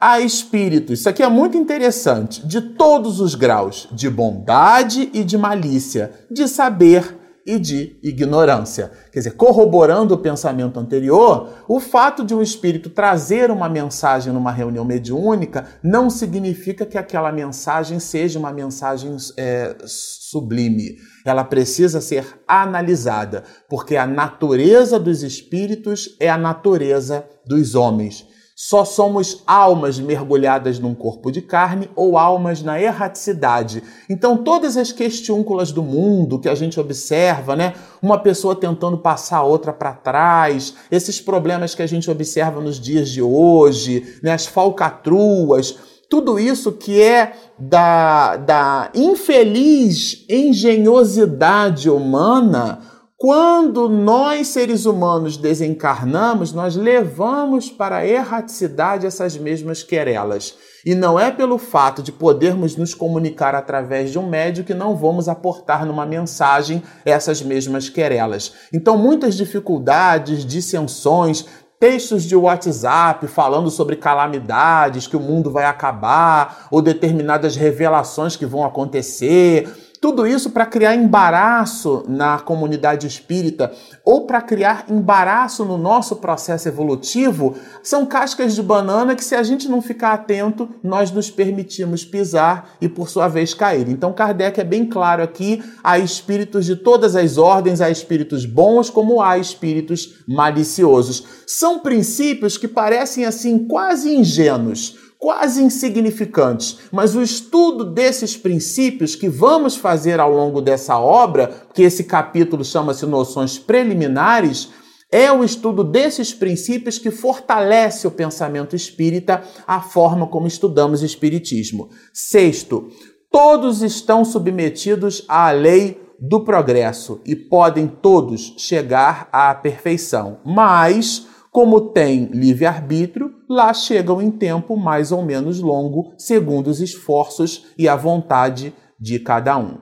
a 0.00 0.20
espíritos, 0.20 1.00
isso 1.00 1.08
aqui 1.08 1.22
é 1.22 1.28
muito 1.28 1.56
interessante, 1.56 2.46
de 2.46 2.60
todos 2.60 3.20
os 3.20 3.34
graus, 3.34 3.88
de 3.90 4.08
bondade 4.08 5.10
e 5.12 5.24
de 5.24 5.36
malícia, 5.36 6.12
de 6.30 6.46
saber 6.46 7.16
e 7.44 7.58
de 7.58 7.98
ignorância. 8.02 8.92
Quer 9.10 9.20
dizer, 9.20 9.30
corroborando 9.32 10.14
o 10.14 10.18
pensamento 10.18 10.78
anterior, 10.78 11.48
o 11.66 11.80
fato 11.80 12.22
de 12.22 12.34
um 12.34 12.42
espírito 12.42 12.90
trazer 12.90 13.50
uma 13.50 13.68
mensagem 13.70 14.32
numa 14.32 14.52
reunião 14.52 14.84
mediúnica 14.84 15.66
não 15.82 16.10
significa 16.10 16.84
que 16.84 16.98
aquela 16.98 17.32
mensagem 17.32 17.98
seja 17.98 18.38
uma 18.38 18.52
mensagem 18.52 19.16
é, 19.36 19.74
sublime. 19.84 20.96
Ela 21.24 21.42
precisa 21.42 22.02
ser 22.02 22.38
analisada, 22.46 23.42
porque 23.68 23.96
a 23.96 24.06
natureza 24.06 24.98
dos 24.98 25.22
espíritos 25.22 26.14
é 26.20 26.28
a 26.28 26.36
natureza 26.36 27.24
dos 27.46 27.74
homens. 27.74 28.28
Só 28.60 28.84
somos 28.84 29.44
almas 29.46 30.00
mergulhadas 30.00 30.80
num 30.80 30.92
corpo 30.92 31.30
de 31.30 31.40
carne 31.40 31.88
ou 31.94 32.18
almas 32.18 32.60
na 32.60 32.82
erraticidade. 32.82 33.84
Então, 34.10 34.36
todas 34.36 34.76
as 34.76 34.90
questiúnculas 34.90 35.70
do 35.70 35.80
mundo 35.80 36.40
que 36.40 36.48
a 36.48 36.56
gente 36.56 36.80
observa, 36.80 37.54
né? 37.54 37.74
Uma 38.02 38.18
pessoa 38.18 38.56
tentando 38.56 38.98
passar 38.98 39.36
a 39.36 39.44
outra 39.44 39.72
para 39.72 39.92
trás, 39.92 40.74
esses 40.90 41.20
problemas 41.20 41.72
que 41.72 41.82
a 41.82 41.86
gente 41.86 42.10
observa 42.10 42.60
nos 42.60 42.80
dias 42.80 43.10
de 43.10 43.22
hoje, 43.22 44.18
né? 44.24 44.32
as 44.32 44.46
falcatruas, 44.46 45.76
tudo 46.10 46.36
isso 46.36 46.72
que 46.72 47.00
é 47.00 47.34
da, 47.56 48.36
da 48.38 48.90
infeliz 48.92 50.24
engenhosidade 50.28 51.88
humana 51.88 52.97
Quando 53.20 53.88
nós, 53.88 54.46
seres 54.46 54.86
humanos, 54.86 55.36
desencarnamos, 55.36 56.52
nós 56.52 56.76
levamos 56.76 57.68
para 57.68 57.96
a 57.96 58.06
erraticidade 58.06 59.08
essas 59.08 59.36
mesmas 59.36 59.82
querelas. 59.82 60.54
E 60.86 60.94
não 60.94 61.18
é 61.18 61.28
pelo 61.28 61.58
fato 61.58 62.00
de 62.00 62.12
podermos 62.12 62.76
nos 62.76 62.94
comunicar 62.94 63.56
através 63.56 64.12
de 64.12 64.20
um 64.20 64.28
médio 64.28 64.62
que 64.62 64.72
não 64.72 64.94
vamos 64.94 65.28
aportar 65.28 65.84
numa 65.84 66.06
mensagem 66.06 66.80
essas 67.04 67.42
mesmas 67.42 67.88
querelas. 67.88 68.52
Então, 68.72 68.96
muitas 68.96 69.34
dificuldades, 69.34 70.46
dissensões, 70.46 71.44
textos 71.80 72.22
de 72.22 72.36
WhatsApp 72.36 73.26
falando 73.26 73.68
sobre 73.68 73.96
calamidades, 73.96 75.08
que 75.08 75.16
o 75.16 75.20
mundo 75.20 75.50
vai 75.50 75.64
acabar, 75.64 76.68
ou 76.70 76.80
determinadas 76.80 77.56
revelações 77.56 78.36
que 78.36 78.46
vão 78.46 78.64
acontecer 78.64 79.68
tudo 80.00 80.26
isso 80.26 80.50
para 80.50 80.64
criar 80.64 80.94
embaraço 80.94 82.04
na 82.06 82.38
comunidade 82.38 83.06
espírita 83.06 83.72
ou 84.04 84.26
para 84.26 84.40
criar 84.40 84.86
embaraço 84.88 85.64
no 85.64 85.76
nosso 85.76 86.16
processo 86.16 86.68
evolutivo 86.68 87.56
são 87.82 88.06
cascas 88.06 88.54
de 88.54 88.62
banana 88.62 89.16
que, 89.16 89.24
se 89.24 89.34
a 89.34 89.42
gente 89.42 89.68
não 89.68 89.82
ficar 89.82 90.12
atento, 90.12 90.68
nós 90.84 91.10
nos 91.10 91.30
permitimos 91.30 92.04
pisar 92.04 92.76
e, 92.80 92.88
por 92.88 93.08
sua 93.08 93.26
vez, 93.26 93.54
cair. 93.54 93.88
Então, 93.88 94.12
Kardec 94.12 94.60
é 94.60 94.64
bem 94.64 94.86
claro 94.86 95.22
aqui: 95.22 95.62
há 95.82 95.98
espíritos 95.98 96.64
de 96.64 96.76
todas 96.76 97.16
as 97.16 97.36
ordens, 97.36 97.80
há 97.80 97.90
espíritos 97.90 98.44
bons 98.44 98.88
como 98.88 99.20
há 99.20 99.36
espíritos 99.36 100.22
maliciosos. 100.28 101.24
São 101.46 101.80
princípios 101.80 102.56
que 102.56 102.68
parecem 102.68 103.24
assim 103.24 103.66
quase 103.66 104.14
ingênuos 104.14 105.07
quase 105.18 105.62
insignificantes, 105.62 106.78
mas 106.92 107.16
o 107.16 107.22
estudo 107.22 107.84
desses 107.84 108.36
princípios 108.36 109.16
que 109.16 109.28
vamos 109.28 109.76
fazer 109.76 110.20
ao 110.20 110.32
longo 110.32 110.60
dessa 110.60 110.98
obra, 110.98 111.66
que 111.74 111.82
esse 111.82 112.04
capítulo 112.04 112.64
chama-se 112.64 113.04
Noções 113.04 113.58
Preliminares, 113.58 114.68
é 115.10 115.32
o 115.32 115.42
estudo 115.42 115.82
desses 115.82 116.34
princípios 116.34 116.98
que 116.98 117.10
fortalece 117.10 118.06
o 118.06 118.10
pensamento 118.10 118.76
espírita, 118.76 119.42
a 119.66 119.80
forma 119.80 120.26
como 120.26 120.46
estudamos 120.46 121.02
espiritismo. 121.02 121.88
Sexto, 122.12 122.88
todos 123.30 123.82
estão 123.82 124.24
submetidos 124.24 125.24
à 125.26 125.50
lei 125.50 126.00
do 126.20 126.44
progresso 126.44 127.20
e 127.24 127.34
podem 127.36 127.86
todos 127.86 128.54
chegar 128.58 129.28
à 129.32 129.54
perfeição, 129.54 130.40
mas 130.44 131.27
como 131.52 131.92
tem 131.92 132.26
livre-arbítrio, 132.26 133.32
lá 133.48 133.72
chegam 133.72 134.20
em 134.20 134.30
tempo 134.30 134.76
mais 134.76 135.12
ou 135.12 135.22
menos 135.22 135.60
longo, 135.60 136.12
segundo 136.18 136.68
os 136.68 136.80
esforços 136.80 137.66
e 137.78 137.88
a 137.88 137.96
vontade 137.96 138.74
de 139.00 139.18
cada 139.18 139.56
um. 139.56 139.78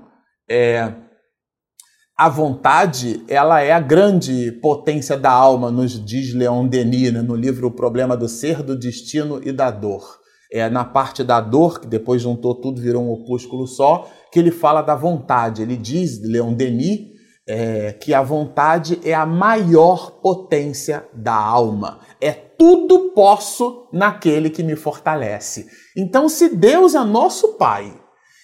É, 0.49 0.93
a 2.17 2.29
vontade, 2.29 3.23
ela 3.29 3.61
é 3.61 3.73
a 3.73 3.81
grande 3.81 4.53
potência 4.63 5.19
da 5.19 5.31
alma, 5.31 5.71
nos 5.71 6.03
diz 6.03 6.33
Leon 6.33 6.67
Denis, 6.67 7.13
né, 7.13 7.21
no 7.21 7.35
livro 7.35 7.67
O 7.67 7.71
Problema 7.71 8.17
do 8.17 8.29
Ser, 8.29 8.63
do 8.63 8.79
Destino 8.79 9.41
e 9.45 9.53
da 9.53 9.71
Dor. 9.71 10.19
É 10.51 10.71
na 10.71 10.85
parte 10.85 11.25
da 11.25 11.41
dor, 11.41 11.81
que 11.81 11.87
depois 11.87 12.23
juntou 12.23 12.55
tudo, 12.55 12.81
virou 12.81 13.03
um 13.03 13.11
opúsculo 13.11 13.67
só, 13.67 14.09
que 14.33 14.39
ele 14.39 14.53
fala 14.53 14.81
da 14.81 14.95
vontade. 14.95 15.61
Ele 15.61 15.77
diz, 15.77 16.23
Leon 16.23 16.55
Denis, 16.55 17.16
é, 17.49 17.93
que 17.93 18.13
a 18.13 18.23
vontade 18.23 19.01
é 19.05 19.15
a 19.15 19.25
maior 19.25 20.21
potência 20.21 21.07
da 21.15 21.35
alma. 21.35 22.01
É 22.21 22.33
tudo 22.33 23.11
posso 23.11 23.89
naquele 23.93 24.51
que 24.51 24.63
me 24.63 24.75
fortalece. 24.75 25.67
Então, 25.97 26.29
se 26.29 26.49
Deus 26.49 26.95
é 26.95 27.05
nosso 27.05 27.55
Pai 27.55 27.95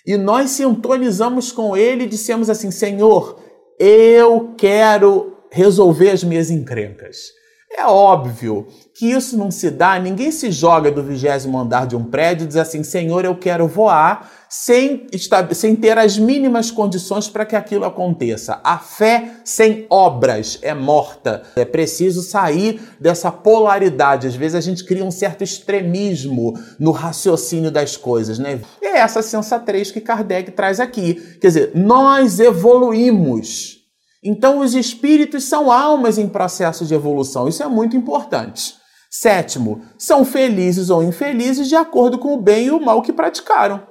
e 0.07 0.17
nós 0.17 0.51
sintonizamos 0.51 1.51
com 1.51 1.77
Ele 1.77 2.05
e 2.05 2.09
dissemos 2.09 2.49
assim: 2.49 2.71
Senhor, 2.71 3.39
eu 3.79 4.55
quero 4.57 5.37
resolver 5.51 6.11
as 6.11 6.23
minhas 6.23 6.51
encrencas. 6.51 7.42
É 7.75 7.87
óbvio 7.87 8.67
que 8.95 9.07
isso 9.11 9.37
não 9.37 9.51
se 9.51 9.71
dá, 9.71 9.99
ninguém 9.99 10.31
se 10.31 10.53
joga 10.53 10.91
do 10.91 11.03
vigésimo 11.03 11.59
andar 11.59 11.87
de 11.87 11.97
um 11.97 12.05
prédio 12.05 12.45
e 12.45 12.47
diz 12.47 12.57
assim: 12.57 12.83
Senhor, 12.83 13.25
eu 13.25 13.35
quero 13.35 13.67
voar, 13.67 14.31
sem, 14.49 15.07
sem 15.53 15.75
ter 15.75 15.97
as 15.97 16.19
mínimas 16.19 16.71
condições 16.71 17.29
para 17.29 17.47
que 17.47 17.57
aquilo 17.57 17.87
aconteça. 17.87 18.61
A 18.63 18.79
fé 18.79 19.37
sem 19.45 19.87
obras 19.89 20.59
é 20.61 20.75
morta. 20.75 21.43
É 21.57 21.65
preciso 21.65 22.23
sair 22.23 22.79
dessa 23.01 23.33
polaridade. 23.33 24.27
Às 24.27 24.35
vezes 24.35 24.55
a 24.55 24.61
gente 24.61 24.85
cria 24.85 25.05
um 25.05 25.11
certo 25.11 25.43
extremismo 25.43 26.53
no 26.79 26.91
raciocínio 26.91 27.71
das 27.71 27.97
coisas, 27.97 28.39
né? 28.39 28.61
É 28.83 28.99
essa 28.99 29.23
sensatez 29.23 29.91
que 29.91 30.01
Kardec 30.01 30.51
traz 30.51 30.79
aqui. 30.79 31.15
Quer 31.41 31.47
dizer, 31.47 31.73
nós 31.75 32.39
evoluímos 32.39 33.82
então, 34.23 34.61
os 34.61 34.75
espíritos 34.75 35.45
são 35.45 35.71
almas 35.71 36.17
em 36.17 36.29
processo 36.29 36.87
de 36.87 36.95
evolução. 36.95 37.49
Isso 37.49 37.63
é 37.63 37.67
muito 37.67 37.97
importante. 37.97 38.77
Sétimo, 39.11 39.83
são 39.99 40.25
felizes 40.25 40.91
ou 40.91 41.03
infelizes 41.03 41.69
de 41.69 41.75
acordo 41.75 42.19
com 42.19 42.33
o 42.33 42.41
bem 42.41 42.67
e 42.67 42.71
o 42.71 42.81
mal 42.81 43.03
que 43.03 43.13
praticaram 43.13 43.83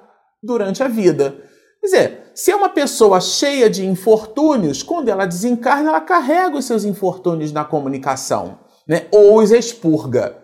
durante 0.42 0.82
a 0.82 0.88
vida. 0.88 1.36
Quer 1.80 1.86
dizer, 1.86 2.32
se 2.34 2.50
é 2.50 2.56
uma 2.56 2.70
pessoa 2.70 3.20
cheia 3.20 3.70
de 3.70 3.86
infortúnios, 3.86 4.82
quando 4.82 5.10
ela 5.10 5.26
desencarna, 5.26 5.90
ela 5.90 6.02
carrega 6.02 6.58
os 6.58 6.66
seus 6.66 6.86
infortúnios 6.86 7.52
na 7.52 7.66
comunicação, 7.66 8.60
né? 8.88 9.08
ou 9.12 9.38
os 9.38 9.52
expurga 9.52 10.41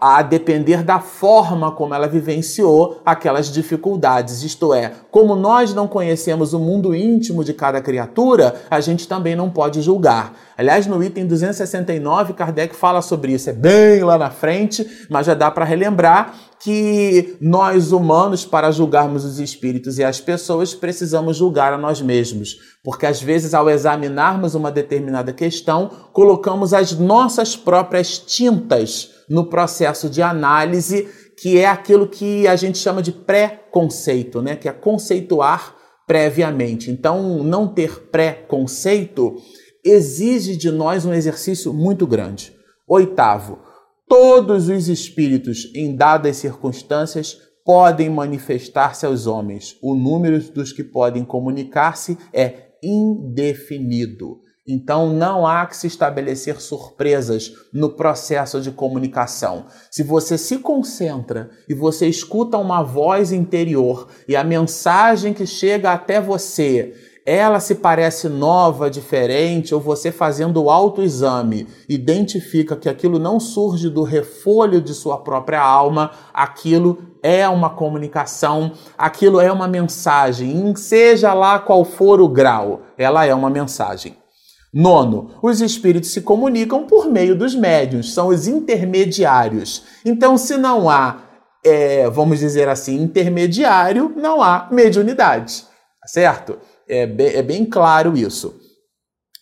a 0.00 0.20
depender 0.20 0.82
da 0.82 1.00
forma 1.00 1.72
como 1.72 1.94
ela 1.94 2.06
vivenciou 2.06 3.00
aquelas 3.06 3.50
dificuldades. 3.50 4.42
Isto 4.42 4.74
é, 4.74 4.92
como 5.10 5.34
nós 5.34 5.72
não 5.72 5.88
conhecemos 5.88 6.52
o 6.52 6.58
mundo 6.58 6.94
íntimo 6.94 7.42
de 7.42 7.54
cada 7.54 7.80
criatura, 7.80 8.54
a 8.70 8.80
gente 8.80 9.08
também 9.08 9.34
não 9.34 9.48
pode 9.48 9.80
julgar. 9.80 10.34
Aliás, 10.58 10.86
no 10.86 11.02
item 11.02 11.26
269, 11.26 12.34
Kardec 12.34 12.76
fala 12.76 13.00
sobre 13.00 13.32
isso, 13.32 13.48
é 13.48 13.52
bem 13.52 14.04
lá 14.04 14.18
na 14.18 14.30
frente, 14.30 14.86
mas 15.08 15.26
já 15.26 15.34
dá 15.34 15.50
para 15.50 15.64
relembrar 15.64 16.34
que 16.60 17.36
nós 17.40 17.92
humanos, 17.92 18.44
para 18.44 18.70
julgarmos 18.70 19.24
os 19.24 19.38
espíritos 19.38 19.98
e 19.98 20.04
as 20.04 20.20
pessoas, 20.20 20.74
precisamos 20.74 21.36
julgar 21.36 21.72
a 21.72 21.78
nós 21.78 22.00
mesmos. 22.00 22.56
Porque 22.82 23.06
às 23.06 23.22
vezes, 23.22 23.54
ao 23.54 23.70
examinarmos 23.70 24.54
uma 24.54 24.70
determinada 24.70 25.32
questão, 25.32 25.88
colocamos 26.12 26.74
as 26.74 26.92
nossas 26.92 27.56
próprias 27.56 28.18
tintas 28.18 29.10
no 29.28 29.48
processo 29.48 30.08
de 30.08 30.20
análise, 30.20 31.08
que 31.40 31.58
é 31.58 31.66
aquilo 31.66 32.08
que 32.08 32.48
a 32.48 32.56
gente 32.56 32.78
chama 32.78 33.02
de 33.02 33.12
pré-conceito, 33.12 34.42
né? 34.42 34.56
que 34.56 34.68
é 34.68 34.72
conceituar 34.72 35.76
previamente. 36.06 36.90
Então, 36.90 37.42
não 37.44 37.68
ter 37.68 38.08
pré-conceito 38.10 39.36
exige 39.84 40.56
de 40.56 40.70
nós 40.70 41.04
um 41.04 41.12
exercício 41.12 41.72
muito 41.72 42.06
grande. 42.06 42.52
Oitavo, 42.88 43.67
todos 44.08 44.68
os 44.68 44.88
espíritos, 44.88 45.70
em 45.74 45.94
dadas 45.94 46.38
circunstâncias, 46.38 47.38
podem 47.64 48.08
manifestar-se 48.08 49.04
aos 49.04 49.26
homens. 49.26 49.76
O 49.82 49.94
número 49.94 50.40
dos 50.50 50.72
que 50.72 50.82
podem 50.82 51.24
comunicar-se 51.24 52.16
é 52.32 52.68
indefinido. 52.82 54.40
Então 54.66 55.12
não 55.12 55.46
há 55.46 55.66
que 55.66 55.76
se 55.76 55.86
estabelecer 55.86 56.60
surpresas 56.60 57.52
no 57.72 57.90
processo 57.90 58.60
de 58.60 58.70
comunicação. 58.70 59.64
Se 59.90 60.02
você 60.02 60.36
se 60.36 60.58
concentra 60.58 61.50
e 61.66 61.74
você 61.74 62.06
escuta 62.06 62.58
uma 62.58 62.82
voz 62.82 63.32
interior 63.32 64.08
e 64.28 64.36
a 64.36 64.44
mensagem 64.44 65.32
que 65.32 65.46
chega 65.46 65.92
até 65.92 66.20
você, 66.20 66.94
ela 67.30 67.60
se 67.60 67.74
parece 67.74 68.26
nova, 68.26 68.88
diferente, 68.88 69.74
ou 69.74 69.80
você 69.82 70.10
fazendo 70.10 70.62
o 70.62 70.70
autoexame 70.70 71.66
identifica 71.86 72.74
que 72.74 72.88
aquilo 72.88 73.18
não 73.18 73.38
surge 73.38 73.90
do 73.90 74.02
refolho 74.02 74.80
de 74.80 74.94
sua 74.94 75.18
própria 75.18 75.60
alma, 75.60 76.10
aquilo 76.32 77.02
é 77.22 77.46
uma 77.46 77.68
comunicação, 77.68 78.72
aquilo 78.96 79.42
é 79.42 79.52
uma 79.52 79.68
mensagem, 79.68 80.74
seja 80.74 81.34
lá 81.34 81.58
qual 81.58 81.84
for 81.84 82.18
o 82.18 82.28
grau, 82.28 82.80
ela 82.96 83.26
é 83.26 83.34
uma 83.34 83.50
mensagem. 83.50 84.16
Nono, 84.72 85.32
os 85.42 85.60
espíritos 85.60 86.10
se 86.10 86.22
comunicam 86.22 86.86
por 86.86 87.10
meio 87.10 87.36
dos 87.36 87.54
médiuns, 87.54 88.14
são 88.14 88.28
os 88.28 88.48
intermediários. 88.48 89.84
Então, 90.02 90.38
se 90.38 90.56
não 90.56 90.88
há, 90.88 91.18
é, 91.62 92.08
vamos 92.08 92.38
dizer 92.38 92.70
assim, 92.70 93.02
intermediário, 93.02 94.14
não 94.16 94.42
há 94.42 94.66
mediunidade, 94.72 95.64
tá 96.00 96.08
certo? 96.08 96.58
É 96.88 97.06
bem, 97.06 97.28
é 97.28 97.42
bem 97.42 97.64
claro 97.64 98.16
isso. 98.16 98.58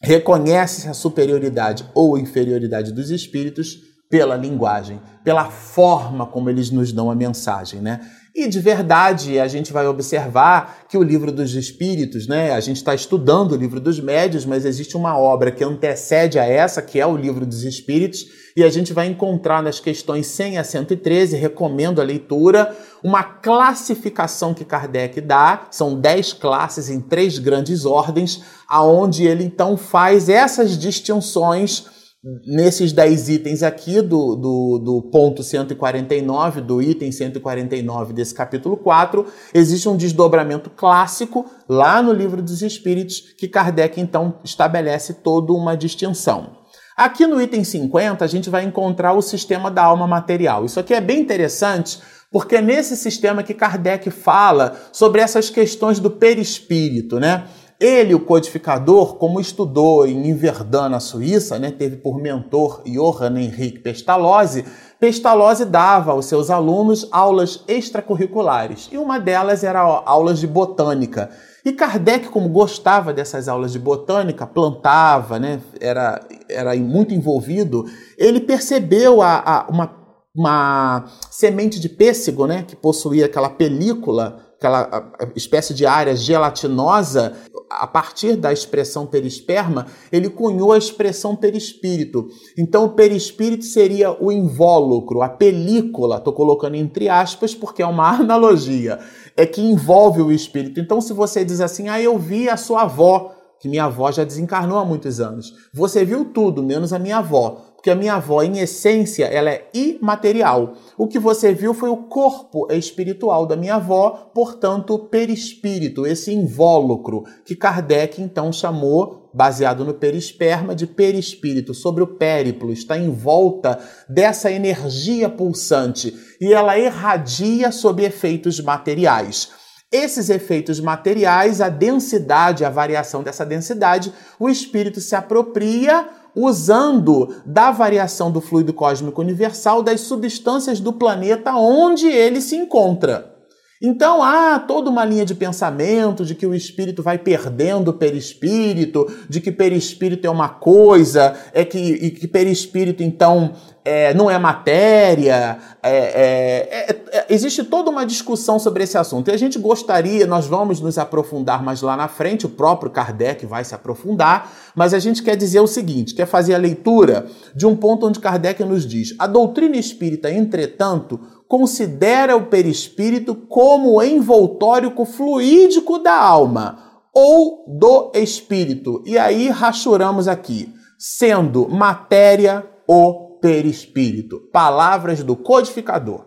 Reconhece-se 0.02 0.88
a 0.88 0.94
superioridade 0.94 1.88
ou 1.94 2.18
inferioridade 2.18 2.92
dos 2.92 3.10
espíritos 3.10 3.78
pela 4.10 4.36
linguagem, 4.36 5.00
pela 5.24 5.50
forma 5.50 6.26
como 6.26 6.50
eles 6.50 6.70
nos 6.70 6.92
dão 6.92 7.10
a 7.10 7.14
mensagem, 7.14 7.80
né? 7.80 8.00
E 8.36 8.46
de 8.46 8.60
verdade, 8.60 9.40
a 9.40 9.48
gente 9.48 9.72
vai 9.72 9.86
observar 9.86 10.84
que 10.90 10.98
o 10.98 11.02
livro 11.02 11.32
dos 11.32 11.54
espíritos, 11.54 12.26
né? 12.26 12.52
A 12.52 12.60
gente 12.60 12.76
está 12.76 12.94
estudando 12.94 13.52
o 13.52 13.56
livro 13.56 13.80
dos 13.80 13.98
médios, 13.98 14.44
mas 14.44 14.66
existe 14.66 14.94
uma 14.94 15.18
obra 15.18 15.50
que 15.50 15.64
antecede 15.64 16.38
a 16.38 16.44
essa, 16.44 16.82
que 16.82 17.00
é 17.00 17.06
o 17.06 17.16
livro 17.16 17.46
dos 17.46 17.64
espíritos, 17.64 18.26
e 18.54 18.62
a 18.62 18.68
gente 18.68 18.92
vai 18.92 19.06
encontrar 19.06 19.62
nas 19.62 19.80
questões 19.80 20.26
100 20.26 20.58
a 20.58 20.64
113, 20.64 21.34
recomendo 21.34 21.98
a 21.98 22.04
leitura, 22.04 22.76
uma 23.02 23.22
classificação 23.22 24.52
que 24.52 24.66
Kardec 24.66 25.18
dá, 25.22 25.68
são 25.70 25.98
10 25.98 26.34
classes 26.34 26.90
em 26.90 27.00
três 27.00 27.38
grandes 27.38 27.86
ordens, 27.86 28.42
aonde 28.68 29.24
ele 29.24 29.44
então 29.44 29.78
faz 29.78 30.28
essas 30.28 30.76
distinções 30.76 31.95
nesses 32.44 32.92
10 32.92 33.28
itens 33.28 33.62
aqui 33.62 34.02
do, 34.02 34.34
do, 34.34 34.78
do, 34.78 35.02
ponto 35.02 35.42
149, 35.42 36.60
do 36.60 36.82
item 36.82 37.12
149 37.12 38.12
desse 38.12 38.34
capítulo 38.34 38.76
4, 38.76 39.24
existe 39.54 39.88
um 39.88 39.96
desdobramento 39.96 40.68
clássico 40.70 41.46
lá 41.68 42.02
no 42.02 42.12
Livro 42.12 42.42
dos 42.42 42.62
Espíritos 42.62 43.20
que 43.38 43.46
Kardec 43.46 44.00
então 44.00 44.40
estabelece 44.42 45.14
toda 45.14 45.52
uma 45.52 45.76
distinção. 45.76 46.56
Aqui 46.96 47.26
no 47.26 47.40
item 47.40 47.62
50 47.62 48.24
a 48.24 48.28
gente 48.28 48.50
vai 48.50 48.64
encontrar 48.64 49.12
o 49.12 49.22
sistema 49.22 49.70
da 49.70 49.84
alma 49.84 50.06
material. 50.06 50.64
Isso 50.64 50.80
aqui 50.80 50.94
é 50.94 51.00
bem 51.00 51.20
interessante 51.20 52.00
porque 52.32 52.56
é 52.56 52.60
nesse 52.60 52.96
sistema 52.96 53.42
que 53.42 53.54
Kardec 53.54 54.10
fala 54.10 54.76
sobre 54.92 55.20
essas 55.20 55.48
questões 55.48 56.00
do 56.00 56.10
perispírito, 56.10 57.20
né? 57.20 57.46
Ele, 57.78 58.14
o 58.14 58.20
codificador, 58.20 59.16
como 59.16 59.38
estudou 59.38 60.06
em 60.06 60.30
Inverdun, 60.30 60.88
na 60.88 60.98
Suíça, 60.98 61.58
né, 61.58 61.70
teve 61.70 61.96
por 61.96 62.18
mentor 62.18 62.82
Johann 62.86 63.36
Henrique 63.36 63.80
Pestalozzi, 63.80 64.64
Pestalozzi 64.98 65.66
dava 65.66 66.12
aos 66.12 66.24
seus 66.24 66.48
alunos 66.48 67.06
aulas 67.12 67.62
extracurriculares, 67.68 68.88
e 68.90 68.96
uma 68.96 69.20
delas 69.20 69.62
era 69.62 69.80
aulas 69.80 70.38
de 70.40 70.46
botânica. 70.46 71.28
E 71.66 71.72
Kardec, 71.72 72.28
como 72.28 72.48
gostava 72.48 73.12
dessas 73.12 73.46
aulas 73.46 73.72
de 73.72 73.78
botânica, 73.78 74.46
plantava, 74.46 75.38
né, 75.38 75.60
era, 75.78 76.26
era 76.48 76.74
muito 76.76 77.12
envolvido, 77.12 77.84
ele 78.16 78.40
percebeu 78.40 79.20
a, 79.20 79.42
a 79.44 79.66
uma, 79.68 79.94
uma 80.34 81.04
semente 81.30 81.78
de 81.78 81.90
pêssego, 81.90 82.46
né, 82.46 82.64
que 82.66 82.74
possuía 82.74 83.26
aquela 83.26 83.50
película 83.50 84.45
aquela 84.66 85.12
espécie 85.34 85.72
de 85.72 85.86
área 85.86 86.16
gelatinosa, 86.16 87.34
a 87.70 87.86
partir 87.86 88.36
da 88.36 88.52
expressão 88.52 89.06
perisperma, 89.06 89.86
ele 90.10 90.28
cunhou 90.28 90.72
a 90.72 90.78
expressão 90.78 91.36
perispírito. 91.36 92.28
Então, 92.58 92.84
o 92.84 92.90
perispírito 92.90 93.64
seria 93.64 94.12
o 94.12 94.30
invólucro, 94.32 95.22
a 95.22 95.28
película, 95.28 96.16
estou 96.16 96.32
colocando 96.32 96.74
entre 96.74 97.08
aspas 97.08 97.54
porque 97.54 97.82
é 97.82 97.86
uma 97.86 98.08
analogia, 98.18 98.98
é 99.36 99.46
que 99.46 99.60
envolve 99.60 100.20
o 100.20 100.32
espírito. 100.32 100.80
Então, 100.80 101.00
se 101.00 101.12
você 101.12 101.44
diz 101.44 101.60
assim, 101.60 101.88
ah, 101.88 102.00
eu 102.00 102.18
vi 102.18 102.48
a 102.48 102.56
sua 102.56 102.82
avó, 102.82 103.32
que 103.60 103.68
minha 103.68 103.84
avó 103.84 104.10
já 104.12 104.22
desencarnou 104.24 104.78
há 104.78 104.84
muitos 104.84 105.20
anos, 105.20 105.54
você 105.72 106.04
viu 106.04 106.26
tudo, 106.26 106.62
menos 106.62 106.92
a 106.92 106.98
minha 106.98 107.18
avó 107.18 107.62
porque 107.86 107.90
a 107.92 107.94
minha 107.94 108.14
avó, 108.14 108.42
em 108.42 108.58
essência, 108.58 109.26
ela 109.26 109.48
é 109.48 109.68
imaterial. 109.72 110.74
O 110.98 111.06
que 111.06 111.20
você 111.20 111.54
viu 111.54 111.72
foi 111.72 111.88
o 111.88 112.08
corpo 112.08 112.66
espiritual 112.72 113.46
da 113.46 113.54
minha 113.54 113.76
avó, 113.76 114.32
portanto, 114.34 114.98
perispírito, 114.98 116.04
esse 116.04 116.32
invólucro 116.32 117.22
que 117.44 117.54
Kardec 117.54 118.20
então 118.20 118.52
chamou, 118.52 119.30
baseado 119.32 119.84
no 119.84 119.94
perisperma, 119.94 120.74
de 120.74 120.84
perispírito, 120.84 121.72
sobre 121.72 122.02
o 122.02 122.08
périplo, 122.08 122.72
está 122.72 122.98
em 122.98 123.08
volta 123.08 123.78
dessa 124.08 124.50
energia 124.50 125.28
pulsante 125.28 126.12
e 126.40 126.52
ela 126.52 126.76
irradia 126.76 127.70
sob 127.70 128.02
efeitos 128.02 128.58
materiais. 128.58 129.50
Esses 129.92 130.28
efeitos 130.28 130.80
materiais, 130.80 131.60
a 131.60 131.68
densidade, 131.68 132.64
a 132.64 132.70
variação 132.70 133.22
dessa 133.22 133.46
densidade, 133.46 134.12
o 134.40 134.48
espírito 134.48 135.00
se 135.00 135.14
apropria 135.14 136.25
usando 136.36 137.34
da 137.46 137.70
variação 137.70 138.30
do 138.30 138.42
fluido 138.42 138.74
cósmico 138.74 139.22
universal 139.22 139.82
das 139.82 140.02
substâncias 140.02 140.78
do 140.78 140.92
planeta 140.92 141.56
onde 141.56 142.06
ele 142.06 142.42
se 142.42 142.54
encontra. 142.54 143.35
Então 143.80 144.22
há 144.22 144.58
toda 144.58 144.88
uma 144.88 145.04
linha 145.04 145.24
de 145.24 145.34
pensamento 145.34 146.24
de 146.24 146.34
que 146.34 146.46
o 146.46 146.54
espírito 146.54 147.02
vai 147.02 147.18
perdendo 147.18 147.88
o 147.88 147.94
perispírito, 147.94 149.06
de 149.28 149.40
que 149.40 149.52
perispírito 149.52 150.26
é 150.26 150.30
uma 150.30 150.48
coisa, 150.48 151.34
é 151.52 151.64
que, 151.64 151.78
e 151.78 152.10
que 152.10 152.26
perispírito 152.26 153.02
então 153.02 153.52
é, 153.86 154.12
não 154.14 154.28
é 154.28 154.36
matéria. 154.36 155.58
É, 155.80 155.90
é, 155.90 156.90
é, 156.90 157.18
é, 157.18 157.26
existe 157.28 157.62
toda 157.62 157.88
uma 157.88 158.04
discussão 158.04 158.58
sobre 158.58 158.82
esse 158.82 158.98
assunto. 158.98 159.28
E 159.28 159.32
a 159.32 159.36
gente 159.36 159.58
gostaria, 159.58 160.26
nós 160.26 160.46
vamos 160.46 160.80
nos 160.80 160.98
aprofundar 160.98 161.62
mais 161.62 161.82
lá 161.82 161.96
na 161.96 162.08
frente, 162.08 162.46
o 162.46 162.48
próprio 162.48 162.90
Kardec 162.90 163.46
vai 163.46 163.62
se 163.62 163.74
aprofundar, 163.74 164.50
mas 164.74 164.92
a 164.92 164.98
gente 164.98 165.22
quer 165.22 165.36
dizer 165.36 165.60
o 165.60 165.68
seguinte: 165.68 166.14
quer 166.14 166.26
fazer 166.26 166.54
a 166.54 166.58
leitura 166.58 167.26
de 167.54 167.64
um 167.64 167.76
ponto 167.76 168.06
onde 168.06 168.18
Kardec 168.18 168.64
nos 168.64 168.84
diz: 168.84 169.14
a 169.18 169.26
doutrina 169.28 169.76
espírita, 169.76 170.30
entretanto, 170.32 171.20
considera 171.48 172.36
o 172.36 172.46
perispírito 172.46 173.34
como 173.34 173.94
o 173.94 174.02
envoltório 174.02 174.92
fluídico 175.04 175.98
da 175.98 176.18
alma 176.18 176.86
ou 177.14 177.64
do 177.66 178.12
espírito. 178.14 179.02
E 179.06 179.16
aí 179.16 179.48
rachuramos 179.48 180.28
aqui, 180.28 180.72
sendo 180.98 181.68
matéria 181.68 182.68
o 182.86 183.38
perispírito. 183.40 184.40
Palavras 184.52 185.22
do 185.22 185.36
codificador. 185.36 186.26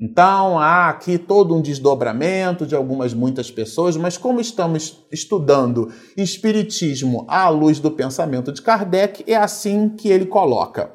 Então 0.00 0.58
há 0.58 0.88
aqui 0.88 1.16
todo 1.16 1.54
um 1.54 1.60
desdobramento 1.60 2.66
de 2.66 2.74
algumas 2.74 3.14
muitas 3.14 3.50
pessoas, 3.50 3.96
mas 3.96 4.18
como 4.18 4.40
estamos 4.40 5.04
estudando 5.12 5.92
espiritismo 6.16 7.24
à 7.28 7.48
luz 7.48 7.78
do 7.78 7.90
pensamento 7.90 8.50
de 8.52 8.60
Kardec, 8.60 9.22
é 9.30 9.36
assim 9.36 9.88
que 9.90 10.08
ele 10.08 10.26
coloca. 10.26 10.92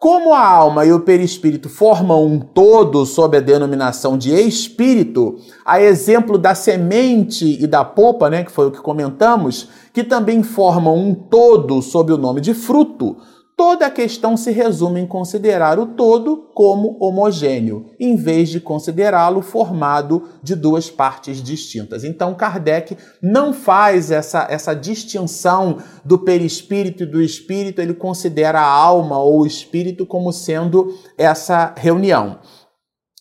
Como 0.00 0.32
a 0.32 0.42
alma 0.42 0.86
e 0.86 0.92
o 0.94 1.00
perispírito 1.00 1.68
formam 1.68 2.24
um 2.24 2.40
todo 2.40 3.04
sob 3.04 3.36
a 3.36 3.40
denominação 3.40 4.16
de 4.16 4.32
espírito, 4.32 5.36
a 5.62 5.78
exemplo 5.78 6.38
da 6.38 6.54
semente 6.54 7.62
e 7.62 7.66
da 7.66 7.84
polpa, 7.84 8.30
né, 8.30 8.42
que 8.42 8.50
foi 8.50 8.68
o 8.68 8.70
que 8.70 8.80
comentamos, 8.80 9.68
que 9.92 10.02
também 10.02 10.42
formam 10.42 10.96
um 10.96 11.14
todo 11.14 11.82
sob 11.82 12.14
o 12.14 12.16
nome 12.16 12.40
de 12.40 12.54
fruto, 12.54 13.18
Toda 13.60 13.84
a 13.84 13.90
questão 13.90 14.38
se 14.38 14.50
resume 14.52 15.00
em 15.00 15.06
considerar 15.06 15.78
o 15.78 15.88
todo 15.88 16.48
como 16.54 16.96
homogêneo, 16.98 17.90
em 18.00 18.16
vez 18.16 18.48
de 18.48 18.58
considerá-lo 18.58 19.42
formado 19.42 20.30
de 20.42 20.56
duas 20.56 20.88
partes 20.88 21.42
distintas. 21.42 22.02
Então, 22.02 22.34
Kardec 22.34 22.96
não 23.22 23.52
faz 23.52 24.10
essa, 24.10 24.46
essa 24.48 24.72
distinção 24.72 25.76
do 26.02 26.20
perispírito 26.20 27.02
e 27.02 27.06
do 27.06 27.20
espírito, 27.20 27.82
ele 27.82 27.92
considera 27.92 28.62
a 28.62 28.66
alma 28.66 29.18
ou 29.18 29.42
o 29.42 29.46
espírito 29.46 30.06
como 30.06 30.32
sendo 30.32 30.98
essa 31.18 31.74
reunião. 31.76 32.38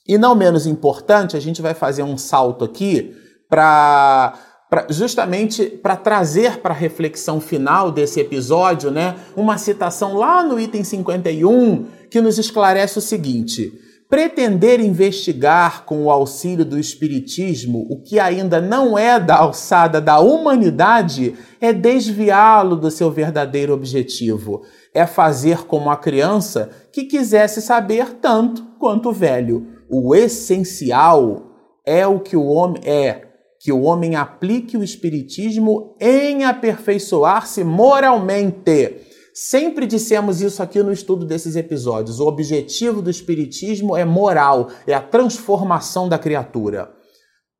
E 0.07 0.17
não 0.17 0.35
menos 0.35 0.65
importante, 0.65 1.35
a 1.35 1.39
gente 1.41 1.61
vai 1.61 1.73
fazer 1.73 2.03
um 2.03 2.17
salto 2.17 2.63
aqui 2.63 3.13
para 3.49 4.39
pra, 4.69 4.85
justamente 4.89 5.65
para 5.65 5.95
trazer 5.95 6.59
para 6.59 6.73
a 6.73 6.77
reflexão 6.77 7.41
final 7.41 7.91
desse 7.91 8.19
episódio, 8.19 8.91
né, 8.91 9.15
uma 9.35 9.57
citação 9.57 10.15
lá 10.15 10.43
no 10.43 10.59
item 10.59 10.83
51 10.83 11.85
que 12.09 12.21
nos 12.21 12.37
esclarece 12.37 12.97
o 12.97 13.01
seguinte: 13.01 13.73
pretender 14.09 14.79
investigar 14.79 15.85
com 15.85 16.03
o 16.03 16.11
auxílio 16.11 16.65
do 16.65 16.79
espiritismo 16.79 17.87
o 17.89 18.01
que 18.01 18.19
ainda 18.19 18.61
não 18.61 18.97
é 18.97 19.19
da 19.19 19.37
alçada 19.37 19.99
da 19.99 20.19
humanidade 20.19 21.35
é 21.61 21.73
desviá-lo 21.73 22.75
do 22.75 22.91
seu 22.91 23.11
verdadeiro 23.11 23.73
objetivo. 23.73 24.63
É 24.91 25.05
fazer 25.05 25.65
como 25.67 25.91
a 25.91 25.97
criança 25.97 26.71
que 26.91 27.03
quisesse 27.03 27.61
saber 27.61 28.15
tanto 28.15 28.63
quanto 28.79 29.09
o 29.09 29.13
velho. 29.13 29.67
O 29.87 30.15
essencial 30.15 31.51
é 31.85 32.07
o 32.07 32.19
que 32.19 32.35
o 32.35 32.45
homem 32.45 32.81
é 32.83 33.28
que 33.59 33.71
o 33.71 33.81
homem 33.81 34.15
aplique 34.15 34.77
o 34.77 34.83
Espiritismo 34.83 35.95
em 35.99 36.45
aperfeiçoar-se 36.45 37.63
moralmente. 37.63 38.95
Sempre 39.33 39.85
dissemos 39.85 40.41
isso 40.41 40.63
aqui 40.63 40.81
no 40.81 40.91
estudo 40.91 41.25
desses 41.25 41.55
episódios. 41.55 42.19
O 42.19 42.27
objetivo 42.27 43.01
do 43.01 43.09
Espiritismo 43.09 43.95
é 43.95 44.05
moral, 44.05 44.69
é 44.87 44.93
a 44.93 45.01
transformação 45.01 46.07
da 46.07 46.17
criatura. 46.17 46.91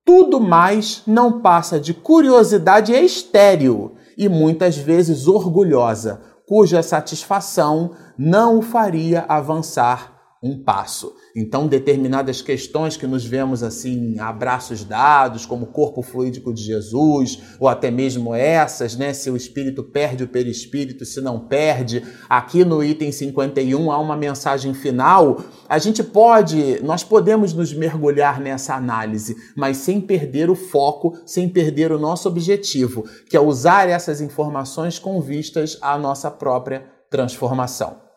Tudo 0.06 0.40
mais 0.40 1.04
não 1.06 1.42
passa 1.42 1.80
de 1.80 1.94
curiosidade 1.94 2.94
estéril 2.94 3.96
e 4.18 4.28
muitas 4.28 4.78
vezes 4.78 5.28
orgulhosa, 5.28 6.22
cuja 6.48 6.82
satisfação 6.82 7.92
não 8.18 8.58
o 8.58 8.62
faria 8.62 9.22
avançar 9.28 10.18
um 10.44 10.64
passo. 10.64 11.14
Então, 11.36 11.68
determinadas 11.68 12.42
questões 12.42 12.98
que 12.98 13.06
nos 13.06 13.26
vemos 13.26 13.62
assim, 13.62 14.20
abraços 14.20 14.84
dados, 14.84 15.46
como 15.46 15.66
o 15.66 15.72
corpo 15.72 16.02
fluídico 16.02 16.54
de 16.54 16.64
Jesus, 16.64 17.40
ou 17.60 17.68
até 17.68 17.92
mesmo 17.92 18.34
essas, 18.34 18.96
né? 18.96 19.14
Se 19.14 19.30
o 19.30 19.38
espírito 19.38 19.84
perde 19.84 20.24
o 20.24 20.28
perispírito, 20.28 21.06
se 21.06 21.22
não 21.22 21.40
perde. 21.40 22.04
Aqui 22.28 22.66
no 22.66 22.84
item 22.84 23.12
51 23.12 23.92
há 23.92 24.00
uma 24.00 24.18
mensagem 24.18 24.74
final. 24.74 25.42
A 25.68 25.78
gente 25.78 26.04
pode, 26.04 26.82
nós 26.84 27.04
podemos 27.04 27.54
nos 27.54 27.74
mergulhar 27.74 28.40
nessa 28.40 28.76
análise, 28.76 29.36
mas 29.56 29.78
sem 29.78 30.02
perder 30.02 30.50
o 30.50 30.56
foco, 30.56 31.18
sem 31.26 31.48
perder 31.48 31.92
o 31.92 32.00
nosso 32.00 32.28
objetivo, 32.28 33.04
que 33.30 33.38
é 33.38 33.40
usar 33.40 33.88
essas 33.88 34.20
informações 34.22 34.98
com 34.98 35.22
vistas 35.22 35.78
à 35.82 35.98
nossa 35.98 36.32
própria 36.32 36.86
transformação. 37.10 38.09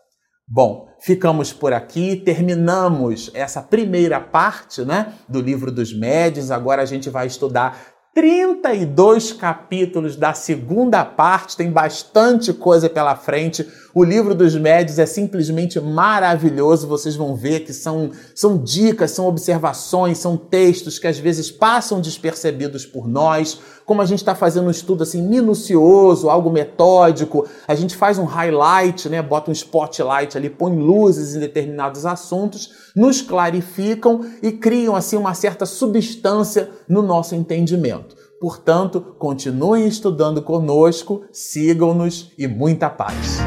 Bom, 0.49 0.89
ficamos 1.01 1.53
por 1.53 1.73
aqui, 1.73 2.17
terminamos 2.17 3.31
essa 3.33 3.63
primeira 3.63 4.21
parte 4.21 4.83
né, 4.83 5.15
do 5.29 5.41
livro 5.41 5.71
dos 5.71 5.97
médios. 5.97 6.51
Agora 6.51 6.83
a 6.83 6.87
gente 6.87 7.09
vai 7.09 7.27
estudar 7.27 7.93
32 8.15 9.33
capítulos 9.33 10.17
da 10.17 10.35
segunda 10.35 11.05
parte, 11.05 11.57
tem 11.57 11.71
bastante 11.71 12.53
coisa 12.53 12.91
pela 12.91 13.17
frente. 13.17 13.67
O 13.95 14.03
livro 14.03 14.35
dos 14.35 14.55
médios 14.55 14.99
é 14.99 15.05
simplesmente 15.05 15.79
maravilhoso. 15.79 16.87
Vocês 16.89 17.15
vão 17.15 17.37
ver 17.37 17.61
que 17.61 17.75
são, 17.75 18.11
são 18.35 18.57
dicas, 18.57 19.11
são 19.11 19.27
observações, 19.27 20.17
são 20.17 20.35
textos 20.35 20.99
que 20.99 21.07
às 21.07 21.19
vezes 21.19 21.51
passam 21.51 22.01
despercebidos 22.01 22.87
por 22.87 23.07
nós. 23.07 23.61
Como 23.85 24.01
a 24.01 24.07
gente 24.07 24.21
está 24.21 24.35
fazendo 24.35 24.69
um 24.69 24.71
estudo 24.71 25.03
assim 25.03 25.21
minucioso, 25.21 26.31
algo 26.31 26.51
metódico, 26.51 27.47
a 27.69 27.75
gente 27.75 27.95
faz 27.95 28.17
um 28.19 28.25
highlight, 28.25 29.11
né? 29.11 29.21
bota 29.21 29.51
um 29.51 29.53
spotlight 29.53 30.39
ali, 30.39 30.49
põe 30.49 30.75
luzes 30.75 31.35
em 31.35 31.41
determinados 31.41 32.07
assuntos, 32.07 32.71
nos 32.97 33.21
clarificam 33.21 34.25
e 34.43 34.53
criam 34.53 34.97
assim 34.97 35.19
uma 35.19 35.35
certa 35.35 35.67
substância 35.67 36.71
no 36.89 37.03
nosso 37.03 37.35
entendimento. 37.35 38.17
Portanto, 38.41 39.01
continuem 39.19 39.87
estudando 39.87 40.43
conosco, 40.43 41.23
sigam-nos 41.31 42.33
e 42.37 42.49
muita 42.49 42.91
paz. 42.91 43.39